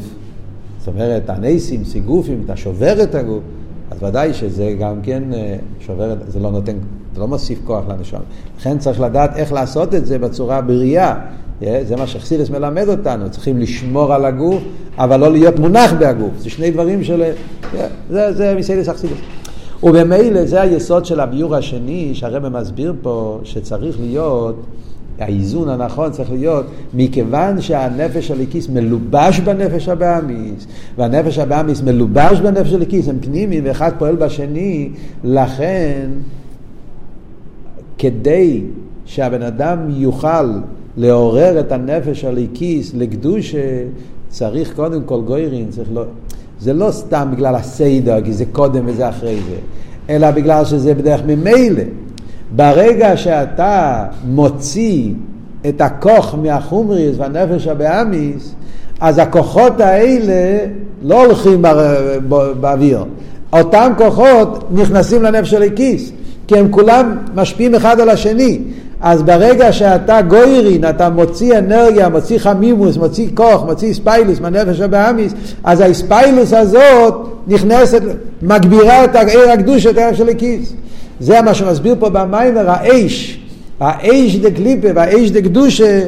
זאת 0.79 0.89
אומרת, 0.89 1.31
הנסים, 1.31 1.85
סיגופים, 1.85 2.43
אתה 2.45 2.57
שובר 2.57 3.03
את 3.03 3.15
הגוף, 3.15 3.43
אז 3.91 4.03
ודאי 4.03 4.35
שזה 4.35 4.75
גם 4.81 5.03
כן 5.03 5.23
שובר, 5.81 6.15
זה 6.29 6.41
לא 6.41 6.51
נותן 6.51 6.77
אתה 7.15 7.21
לא 7.21 7.29
מוסיף 7.29 7.59
כוח 7.65 7.85
לנשום. 7.89 8.21
לכן 8.59 8.79
צריך 8.79 9.01
לדעת 9.01 9.37
איך 9.37 9.53
לעשות 9.53 9.95
את 9.95 10.07
זה 10.07 10.19
בצורה 10.19 10.61
בריאה. 10.61 11.15
זה 11.61 11.97
מה 11.97 12.07
שחסידס 12.07 12.51
מלמד 12.51 12.89
אותנו, 12.89 13.31
צריכים 13.31 13.59
לשמור 13.59 14.15
על 14.15 14.25
הגוף, 14.25 14.63
אבל 14.99 15.21
לא 15.21 15.33
להיות 15.33 15.59
מונח 15.59 15.93
בהגוף. 15.93 16.33
זה 16.39 16.51
שני 16.51 16.71
דברים 16.71 17.05
של... 17.05 17.23
זה, 18.11 18.33
זה 18.33 18.55
מסיידס 18.59 18.89
אכסידס. 18.89 19.17
וממילא 19.83 20.45
זה 20.45 20.63
היסוד 20.63 21.05
של 21.05 21.21
הביור 21.21 21.57
השני 21.57 22.15
שהרבא 22.15 22.49
מסביר 22.49 22.95
פה 23.03 23.41
שצריך 23.45 23.97
להיות, 24.01 24.57
האיזון 25.19 25.69
הנכון 25.69 26.11
צריך 26.11 26.33
להיות 26.33 26.67
מכיוון 26.95 27.61
שהנפש 27.61 28.31
הליקיס 28.31 28.69
מלובש 28.69 29.41
בנפש 29.41 29.89
הבאמיס 29.89 30.67
והנפש 30.99 31.39
הבאמיס 31.39 31.83
מלובש 31.83 32.41
בנפש 32.41 32.73
הליקיס 32.73 33.09
הם 33.09 33.19
פנימיים 33.21 33.65
ואחד 33.67 33.91
פועל 33.99 34.17
בשני 34.17 34.91
לכן 35.25 36.09
כדי 37.99 38.63
שהבן 39.05 39.43
אדם 39.43 39.79
יוכל 39.91 40.59
לעורר 40.97 41.61
את 41.61 41.73
הנפש 41.73 42.25
הליקיס 42.25 42.95
לקדושה 42.95 43.85
צריך 44.29 44.77
קודם 44.77 45.03
כל 45.03 45.21
גוירין, 45.21 45.71
צריך 45.71 45.89
לא... 45.93 46.05
זה 46.61 46.73
לא 46.73 46.91
סתם 46.91 47.29
בגלל 47.33 47.55
הסיידר, 47.55 48.21
כי 48.25 48.33
זה 48.33 48.45
קודם 48.53 48.85
וזה 48.87 49.09
אחרי 49.09 49.37
זה, 49.49 49.57
אלא 50.11 50.31
בגלל 50.31 50.65
שזה 50.65 50.95
בדרך 50.95 51.21
ממילא. 51.27 51.83
ברגע 52.57 53.17
שאתה 53.17 54.05
מוציא 54.25 55.11
את 55.69 55.81
הכוח 55.81 56.35
מהחומריס 56.43 57.17
והנפש 57.19 57.67
הבאמיס, 57.67 58.55
אז 59.01 59.19
הכוחות 59.19 59.81
האלה 59.81 60.59
לא 61.03 61.25
הולכים 61.25 61.63
באוויר. 62.61 63.05
אותם 63.53 63.93
כוחות 63.97 64.69
נכנסים 64.71 65.23
לנפש 65.23 65.55
הליקיס, 65.55 66.13
כי 66.47 66.59
הם 66.59 66.69
כולם 66.71 67.17
משפיעים 67.35 67.75
אחד 67.75 68.01
על 68.01 68.11
השני. 68.11 68.59
אז 69.01 69.23
ברגע 69.23 69.73
שאתה 69.73 70.23
גוירין, 70.23 70.89
אתה 70.89 71.09
מוציא 71.11 71.59
אנרגיה, 71.59 72.09
מוציא 72.09 72.39
חמימוס, 72.39 72.97
מוציא 72.97 73.29
כוח, 73.35 73.65
מוציא 73.65 73.95
ספיילוס 73.95 74.41
מהנפש 74.41 74.81
הבאמיס, 74.81 75.35
אז 75.65 75.81
הספיילוס 75.81 76.53
הזאת 76.53 77.15
נכנסת, 77.47 78.03
מגבירה 78.43 79.05
את 79.05 79.17
העיר 79.17 79.51
הקדוש, 79.51 79.87
את 79.87 79.99
הערך 79.99 80.17
של 80.17 80.29
הכיס. 80.29 80.73
זה 81.21 81.43
מה 81.43 81.55
שמסביר 81.55 81.97
פה 81.99 82.09
במיימר, 82.09 82.71
האש, 82.71 83.41
האש 83.81 84.37
דה 84.37 84.51
קליפה 84.51 84.89
והאש 84.95 85.31
דה 85.31 85.43
קדושה, 85.43 86.07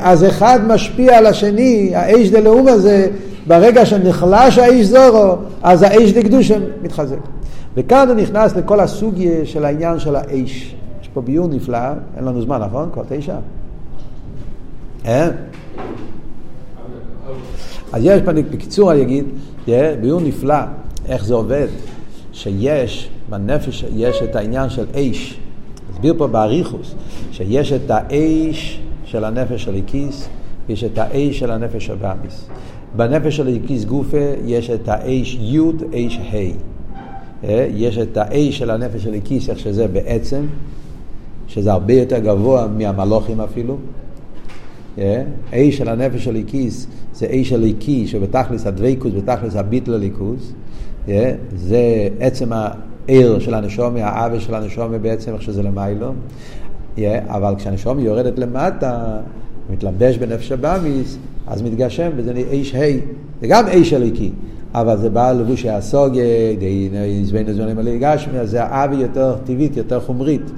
אז 0.00 0.24
אחד 0.24 0.60
משפיע 0.66 1.18
על 1.18 1.26
השני, 1.26 1.90
האש 1.94 2.28
דה 2.28 2.40
לאום 2.40 2.68
הזה, 2.68 3.06
ברגע 3.46 3.86
שנחלש 3.86 4.58
האש 4.58 4.84
זורו, 4.84 5.36
אז 5.62 5.82
האש 5.82 6.12
דה 6.12 6.22
קדושה 6.22 6.56
מתחזק. 6.82 7.16
וכאן 7.76 8.08
הוא 8.08 8.16
נכנס 8.16 8.56
לכל 8.56 8.80
הסוגיה 8.80 9.44
של 9.44 9.64
העניין 9.64 9.98
של 9.98 10.16
האש. 10.16 10.74
פה 11.14 11.20
ביור 11.20 11.48
נפלא, 11.48 11.78
אין 12.16 12.24
לנו 12.24 12.42
זמן, 12.42 12.60
נכון? 12.60 12.88
כבר 12.92 13.02
תשע? 13.08 13.36
אה? 15.06 15.30
אז 17.92 18.02
יש, 18.04 18.22
בקיצור 18.22 18.92
אני 18.92 19.02
אגיד, 19.02 19.24
ביור 20.00 20.20
נפלא, 20.20 20.54
איך 21.06 21.24
זה 21.24 21.34
עובד, 21.34 21.66
שיש 22.32 23.10
בנפש, 23.34 23.84
יש 23.96 24.22
את 24.22 24.36
העניין 24.36 24.70
של 24.70 24.84
אש, 24.94 25.40
הסביר 25.92 26.14
פה 26.18 26.26
באריכוס, 26.26 26.94
שיש 27.32 27.72
את 27.72 27.90
האש 27.90 28.80
של 29.04 29.24
הנפש 29.24 29.64
של 29.64 29.74
הכיס, 29.74 30.28
יש 30.68 30.84
את 30.84 30.98
האש 30.98 31.38
של 31.38 31.50
הנפש 31.50 31.86
של 31.86 31.94
באמיס. 31.94 32.46
בנפש 32.96 33.36
של 33.36 33.56
הכיס 33.56 33.84
גופה 33.84 34.32
יש 34.44 34.70
את 34.70 34.88
האש 34.88 35.38
י', 35.40 35.60
אש 35.94 36.18
ה'. 36.32 36.36
יש 37.74 37.98
את 37.98 38.16
האש 38.16 38.58
של 38.58 38.70
הנפש 38.70 39.02
של 39.02 39.14
הכיס, 39.14 39.50
איך 39.50 39.58
שזה 39.58 39.88
בעצם, 39.88 40.46
שזה 41.46 41.72
הרבה 41.72 41.92
יותר 41.92 42.18
גבוה 42.18 42.66
מהמלוכים 42.68 43.40
אפילו. 43.40 43.76
אש 45.52 45.76
של 45.76 45.88
הנפש 45.88 46.24
של 46.24 46.30
הליקיס 46.30 46.86
זה 47.14 47.26
אש 47.30 47.48
של 47.48 47.54
הליקי 47.54 48.06
שבתכלס 48.06 48.66
הדבקוס, 48.66 49.12
בתכלס 49.12 49.56
הביטל 49.56 49.94
הליכוס. 49.94 50.52
זה 51.56 52.08
עצם 52.20 52.52
העיר 53.08 53.38
של 53.38 53.54
הנשומי, 53.54 54.02
העוול 54.02 54.38
של 54.40 54.54
הנשומי 54.54 54.98
בעצם, 54.98 55.34
איך 55.34 55.42
שזה 55.42 55.62
למיילו. 55.62 56.12
אבל 57.26 57.54
כשהנשומי 57.56 58.02
יורדת 58.02 58.38
למטה, 58.38 59.20
מתלבש 59.70 60.18
בנפש 60.18 60.52
הבאמיס, 60.52 61.18
אז 61.46 61.62
מתגשם 61.62 62.10
וזה 62.16 62.32
אש 62.52 62.74
ה', 62.74 62.98
זה 63.40 63.46
גם 63.46 63.64
אש 63.66 63.92
הליקי. 63.92 64.30
אבל 64.74 64.96
זה 64.98 65.10
בא 65.10 65.32
לבוש 65.32 65.66
הסוגיה, 65.66 66.24
די 66.58 66.90
זבין 67.24 67.52
זמנים 67.52 67.76
מלא 67.76 67.96
גשמי, 68.00 68.38
אז 68.38 68.50
זה 68.50 68.64
האבי 68.64 68.96
יותר 68.96 69.36
טבעית, 69.44 69.76
יותר 69.76 70.00
חומרית, 70.00 70.50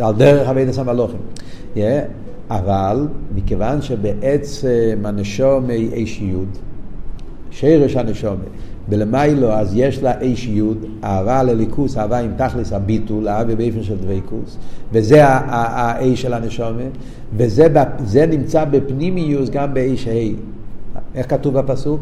על 0.00 0.14
דרך 0.14 0.48
אבידס 0.48 0.78
המלוכים. 0.78 1.20
Yeah, 1.74 1.78
אבל 2.50 3.06
מכיוון 3.34 3.82
שבעצם 3.82 4.98
הנשום 5.04 5.70
היא 5.70 5.92
אישיות, 5.92 6.58
שרש 7.50 7.96
הנשום, 7.96 8.36
בלמיילו 8.88 9.52
אז 9.52 9.72
יש 9.76 10.02
לה 10.02 10.20
אישיות, 10.20 10.76
אהבה 11.04 11.42
לליכוס, 11.42 11.98
אהבה 11.98 12.18
עם 12.18 12.30
תכלס 12.36 12.72
הביטול, 12.72 13.28
אהבה 13.28 13.54
באופן 13.54 13.82
של 13.82 13.96
דבקוס, 13.96 14.56
וזה 14.92 15.24
האיש 15.24 16.22
של 16.22 16.34
הנשומה, 16.34 16.82
וזה 17.36 18.26
נמצא 18.30 18.64
בפנימיוס 18.64 19.50
גם 19.50 19.74
באיש 19.74 20.08
ה'. 20.08 20.10
איך 21.14 21.30
כתוב 21.30 21.58
בפסוק? 21.58 22.00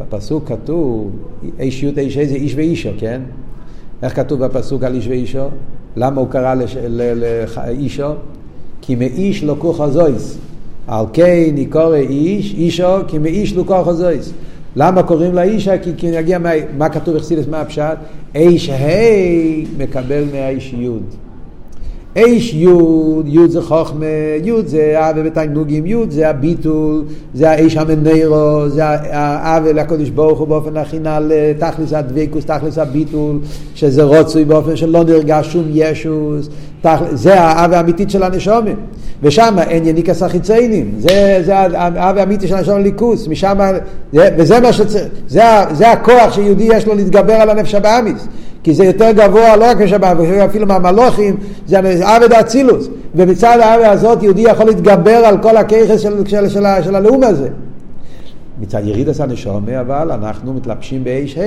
בפסוק 0.00 0.48
כתוב, 0.48 1.10
איש 1.58 1.82
י' 1.82 1.98
איש 1.98 2.18
איזה 2.18 2.34
איש 2.34 2.54
ואישו, 2.54 2.90
כן? 2.98 3.20
איך 4.02 4.16
כתוב 4.16 4.44
בפסוק 4.44 4.82
על 4.82 4.94
איש 4.94 5.06
ואישו? 5.06 5.46
למה 5.96 6.20
הוא 6.20 6.28
קרא 6.28 6.54
לאישו? 6.54 8.12
כי 8.80 8.94
מאיש 8.94 9.44
לא 9.44 9.56
כוח 9.58 9.80
הזויס. 9.80 10.38
על 10.86 11.04
כן 11.12 11.54
יקורא 11.56 11.96
איש, 11.96 12.54
אישו, 12.54 12.96
כי 13.08 13.18
מאיש 13.18 13.56
לא 13.56 13.64
כוח 13.66 13.88
הזויס. 13.88 14.32
למה 14.76 15.02
קוראים 15.02 15.34
לה 15.34 15.42
אישה? 15.42 15.78
כי, 15.78 15.90
כי 15.96 16.10
נגיע 16.10 16.38
מה, 16.38 16.50
מה 16.78 16.88
כתוב 16.88 17.16
אכסידס, 17.16 17.48
מה 17.48 17.60
הפשט? 17.60 17.96
איש 18.34 18.70
ה' 18.70 19.78
מקבל 19.78 20.24
מהאיש 20.32 20.72
י'. 20.72 20.88
איש 22.16 22.54
יוד, 22.54 23.28
יוד 23.28 23.50
זה 23.50 23.62
חוכמה, 23.62 24.06
יוד 24.44 24.66
זה 24.66 25.10
אבה 25.10 25.22
בתענוגים, 25.22 25.86
יוד 25.86 26.10
זה 26.10 26.30
הביטול, 26.30 27.04
זה 27.34 27.50
האיש 27.50 27.76
המנרו, 27.76 28.68
זה 28.68 28.84
האבה 28.86 29.72
לקודש 29.72 30.08
ברוך 30.08 30.38
הוא 30.38 30.48
באופן 30.48 30.76
הכי 30.76 30.98
נעלה, 30.98 31.52
תכלס 31.58 31.92
הדבקוס, 31.92 32.44
תכלס 32.44 32.78
הביטול, 32.78 33.38
שזה 33.74 34.02
רוצוי 34.02 34.44
באופן 34.44 34.76
שלא 34.76 35.04
נרגש 35.04 35.52
שום 35.52 35.64
ישוס, 35.70 36.48
זה 37.12 37.40
האבה 37.40 37.76
האמיתית 37.76 38.10
של 38.10 38.22
הנשומים. 38.22 38.76
ושם 39.22 39.56
אין 39.68 39.86
יניקס 39.86 40.22
החיציינים, 40.22 40.94
זה, 40.98 41.42
זה 41.44 41.58
האבה 41.58 42.20
האמיתי 42.20 42.48
של 42.48 42.54
הנשום 42.54 42.80
ליכוס, 42.80 43.28
משם, 43.28 43.58
וזה 44.12 44.60
מה 44.60 44.72
שצריך, 44.72 45.04
זה, 45.28 45.42
זה 45.72 45.90
הכוח 45.90 46.34
שיהודי 46.34 46.68
יש 46.72 46.86
לו 46.86 46.94
להתגבר 46.94 47.34
על 47.34 47.50
הנפש 47.50 47.74
הבאמיס. 47.74 48.28
כי 48.62 48.74
זה 48.74 48.84
יותר 48.84 49.10
גבוה 49.10 49.56
לא 49.56 49.64
רק 49.64 49.80
משבת, 49.80 50.16
אפילו 50.44 50.66
מהמלוכים, 50.66 51.36
זה 51.66 51.78
עבד 52.02 52.32
האצילוס. 52.32 52.88
ומצד 53.14 53.58
העבד 53.60 53.84
הזאת 53.84 54.22
יהודי 54.22 54.42
יכול 54.42 54.66
להתגבר 54.66 55.16
על 55.16 55.38
כל 55.38 55.56
הכיכס 55.56 56.00
של, 56.00 56.26
של, 56.26 56.48
של, 56.48 56.66
של 56.82 56.94
הלאום 56.94 57.24
הזה. 57.24 57.48
מצד 58.60 58.80
יריד 58.84 59.08
עשה 59.08 59.26
נשומה, 59.26 59.80
אבל 59.80 60.12
אנחנו 60.12 60.54
מתלבשים 60.54 61.04
באיש 61.04 61.38
ה', 61.38 61.42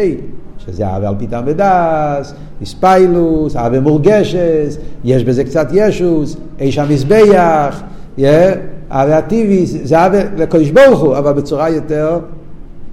שזה 0.57 0.87
אהבה 0.87 1.09
על 1.09 1.15
פיתם 1.17 1.43
ודס, 1.45 2.33
איספיילוס, 2.61 3.55
אהבה 3.55 3.79
מורגשס, 3.79 4.77
יש 5.03 5.23
בזה 5.23 5.43
קצת 5.43 5.67
ישוס, 5.73 6.37
איש 6.59 6.77
המזבח, 6.77 7.81
אהבה 8.91 9.17
הטיבי, 9.17 9.65
זה 9.65 9.97
אהבה 9.97 10.17
לקודש 10.37 10.69
ברוך 10.69 10.99
הוא, 10.99 11.17
אבל 11.17 11.33
בצורה 11.33 11.69
יותר 11.69 12.19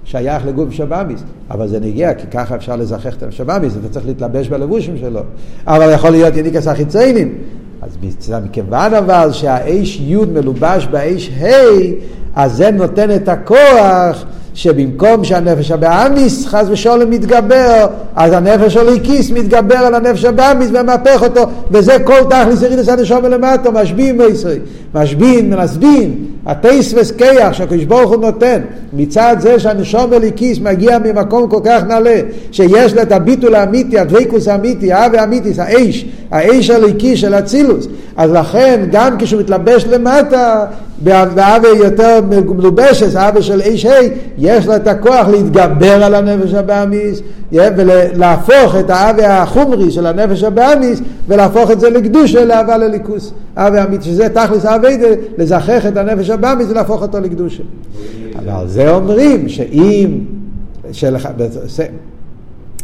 שייך 0.03 0.45
לגוף 0.45 0.71
שבאמיס, 0.71 1.23
אבל 1.51 1.67
זה 1.67 1.79
נגיע, 1.79 2.13
כי 2.13 2.27
ככה 2.27 2.55
אפשר 2.55 2.75
לזכח 2.75 3.15
את 3.15 3.23
השבאמיס, 3.23 3.73
אתה 3.79 3.89
צריך 3.89 4.05
להתלבש 4.05 4.47
בלבושים 4.47 4.97
שלו. 4.97 5.21
אבל 5.67 5.93
יכול 5.93 6.09
להיות 6.09 6.35
יניקס 6.37 6.67
החיציינים. 6.67 7.33
אז 7.81 7.97
מכיוון 8.43 8.93
אבל 8.93 9.29
שהאש 9.31 9.99
י' 9.99 10.15
מלובש 10.15 10.87
באש 10.91 11.29
ה', 11.29 11.45
אז 12.35 12.53
זה 12.53 12.71
נותן 12.71 13.15
את 13.15 13.29
הכוח 13.29 14.25
שבמקום 14.53 15.23
שהנפש 15.23 15.71
הבאמיס 15.71 16.47
חס 16.47 16.65
ושלום 16.69 17.09
מתגבר, 17.09 17.87
אז 18.15 18.33
הנפש 18.33 18.77
הליקיס 18.77 19.31
מתגבר 19.31 19.75
על 19.77 19.95
הנפש 19.95 20.25
הבאמיס 20.25 20.69
ומהפך 20.73 21.23
אותו, 21.23 21.41
וזה 21.71 21.97
כל 22.03 22.19
תכלס 22.29 22.61
ירידס 22.61 22.89
הנשום 22.89 23.25
למטה, 23.25 23.71
משבין 23.71 24.17
מייסרי, 24.17 24.59
משבין, 24.95 25.49
מנסבין, 25.49 26.15
הטייס 26.45 26.93
וסקייח 26.97 27.53
שהקדוש 27.53 27.85
ברוך 27.85 28.11
הוא 28.11 28.21
נותן, 28.21 28.61
מצד 28.93 29.35
זה 29.39 29.59
שהנשום 29.59 30.13
הליקיס 30.13 30.59
מגיע 30.59 30.97
ממקום 30.99 31.49
כל 31.49 31.59
כך 31.63 31.83
נעלה, 31.83 32.19
שיש 32.51 32.93
לה 32.93 33.01
את 33.01 33.11
הביטול 33.11 33.55
האמיתי, 33.55 33.99
הדבקוס 33.99 34.47
האמיתי, 34.47 34.91
האב 34.91 35.15
האמיתי, 35.15 35.51
האש, 35.57 36.05
האש 36.31 36.69
הליקי 36.69 37.17
של 37.17 37.33
אצילוס, 37.33 37.87
אז 38.17 38.31
לכן 38.31 38.81
גם 38.91 39.17
כשהוא 39.19 39.41
מתלבש 39.41 39.85
למטה, 39.85 40.65
באווה 41.03 41.69
יותר 41.75 42.19
מלובשת, 42.29 43.15
האווה 43.15 43.41
של 43.41 43.61
איש 43.61 43.85
ה', 43.85 43.99
יש 44.37 44.67
לה 44.67 44.75
את 44.75 44.87
הכוח 44.87 45.27
להתגבר 45.27 46.03
על 46.03 46.15
הנפש 46.15 46.53
הבאמיס 46.53 47.21
ולהפוך 47.51 48.75
את 48.79 48.89
האווה 48.89 49.41
החומרי 49.41 49.91
של 49.91 50.05
הנפש 50.05 50.43
הבאמיס 50.43 51.01
ולהפוך 51.27 51.71
את 51.71 51.79
זה 51.79 51.89
לקדושה 51.89 52.45
לאהבה 52.45 52.77
לליכוס. 52.77 53.33
אווה 53.57 53.83
אמיתי, 53.83 54.03
שזה 54.03 54.29
תכלס 54.29 54.65
האביידה, 54.65 55.07
לזכח 55.37 55.85
את 55.87 55.97
הנפש 55.97 56.29
הבאמיס 56.29 56.67
ולהפוך 56.69 57.01
אותו 57.01 57.19
לקדושה. 57.19 57.63
אבל 58.39 58.67
זה 58.67 58.91
אומרים 58.91 59.49
שאם, 59.49 60.19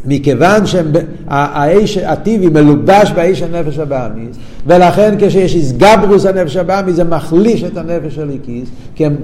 מכיוון 0.07 0.65
שהאיש 0.65 1.97
הטבעי 1.97 2.49
מלובש 2.49 3.11
באיש 3.11 3.41
הנפש 3.41 3.79
הבאמיס, 3.79 4.37
ולכן 4.67 5.15
כשיש 5.19 5.55
איסגברוס 5.55 6.25
הנפש 6.25 6.55
הבאמיס 6.55 6.95
זה 6.95 7.03
מחליש 7.03 7.63
את 7.63 7.77
הנפש 7.77 8.15
של 8.15 8.29
איקיס, 8.29 8.69
כי 8.95 9.05
הם 9.05 9.15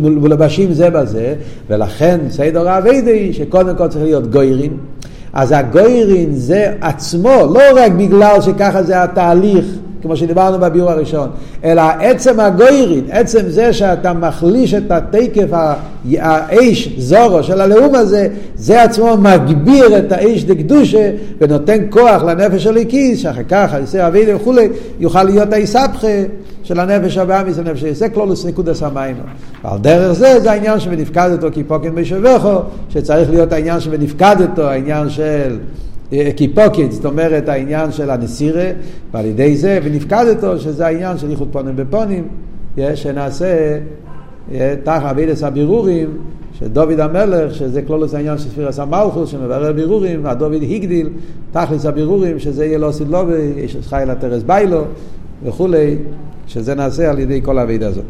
מלובשים 0.00 0.72
זה 0.72 0.90
בזה, 0.90 1.34
ולכן 1.68 2.20
סדר 2.30 2.68
האביידי 2.68 3.32
שקודם 3.32 3.76
כל 3.76 3.88
צריך 3.88 4.04
להיות 4.04 4.30
גוירין. 4.30 4.72
אז 5.32 5.52
הגוירין 5.52 6.34
זה 6.34 6.72
עצמו, 6.80 7.34
לא 7.54 7.60
רק 7.76 7.92
בגלל 7.92 8.40
שככה 8.40 8.82
זה 8.82 9.02
התהליך 9.02 9.66
כמו 10.06 10.16
שדיברנו 10.16 10.58
בביאור 10.58 10.90
הראשון, 10.90 11.28
אלא 11.64 11.82
עצם 12.00 12.40
הגוירין, 12.40 13.04
עצם 13.10 13.40
זה 13.48 13.72
שאתה 13.72 14.12
מחליש 14.12 14.74
את 14.74 14.90
התקף 14.90 15.48
האש 16.18 16.88
זורו 16.98 17.42
של 17.42 17.60
הלאום 17.60 17.94
הזה, 17.94 18.28
זה 18.56 18.82
עצמו 18.82 19.16
מגביר 19.16 19.98
את 19.98 20.12
האש 20.12 20.44
דקדושה 20.44 21.10
ונותן 21.40 21.78
כוח 21.90 22.22
לנפש 22.22 22.66
הליקיס, 22.66 23.18
שאחר 23.18 23.42
כך, 23.48 23.74
היסר 23.74 24.06
אבידי 24.06 24.34
וכולי, 24.34 24.68
יוכל 25.00 25.22
להיות 25.22 25.52
האיסבכה 25.52 26.06
של 26.62 26.80
הנפש 26.80 27.18
הבאמיס, 27.18 27.58
הנפש 27.58 27.80
של 27.80 27.92
זה 27.92 28.08
כלולוס 28.08 28.46
נקודס 28.46 28.82
המיינו. 28.82 29.22
ועל 29.64 29.78
דרך 29.78 30.12
זה, 30.12 30.40
זה 30.40 30.50
העניין 30.50 30.80
שבנפקדתו 30.80 31.46
כיפוקן 31.52 31.94
בישובכו, 31.94 32.58
שצריך 32.88 33.30
להיות 33.30 33.52
העניין 33.52 33.80
שבנפקדתו, 33.80 34.62
העניין 34.62 35.10
של... 35.10 35.56
קיפוקית, 36.36 36.92
זאת 36.92 37.04
אומרת 37.04 37.48
העניין 37.48 37.92
של 37.92 38.10
הנסירה, 38.10 38.70
ועל 39.12 39.26
ידי 39.26 39.56
זה, 39.56 39.78
ונפקדתו, 39.84 40.58
שזה 40.58 40.86
העניין 40.86 41.18
של 41.18 41.30
איחוד 41.30 41.48
פונים 41.52 41.76
בפונים, 41.76 42.28
שנעשה 42.94 43.78
תחת 44.82 45.10
אבידס 45.10 45.42
הבירורים, 45.42 46.08
שדוד 46.58 47.00
המלך, 47.00 47.54
שזה 47.54 47.82
כלולוס 47.82 48.14
העניין 48.14 48.38
של 48.38 48.48
ספירס 48.48 48.78
המלכוס, 48.78 49.30
שמברר 49.30 49.72
בירורים, 49.72 50.24
והדוד 50.24 50.52
הגדיל, 50.52 51.08
תכלס 51.52 51.86
הבירורים, 51.86 52.38
שזה 52.38 52.66
יהיה 52.66 52.78
לא 52.78 52.92
סילובי, 52.92 53.52
יש 53.56 53.76
חי 53.82 54.04
לתרס 54.06 54.42
ביילו 54.42 54.84
וכולי, 55.44 55.96
שזה 56.46 56.74
נעשה 56.74 57.10
על 57.10 57.18
ידי 57.18 57.40
כל 57.42 57.58
האבידה 57.58 57.88
הזאת. 57.88 58.04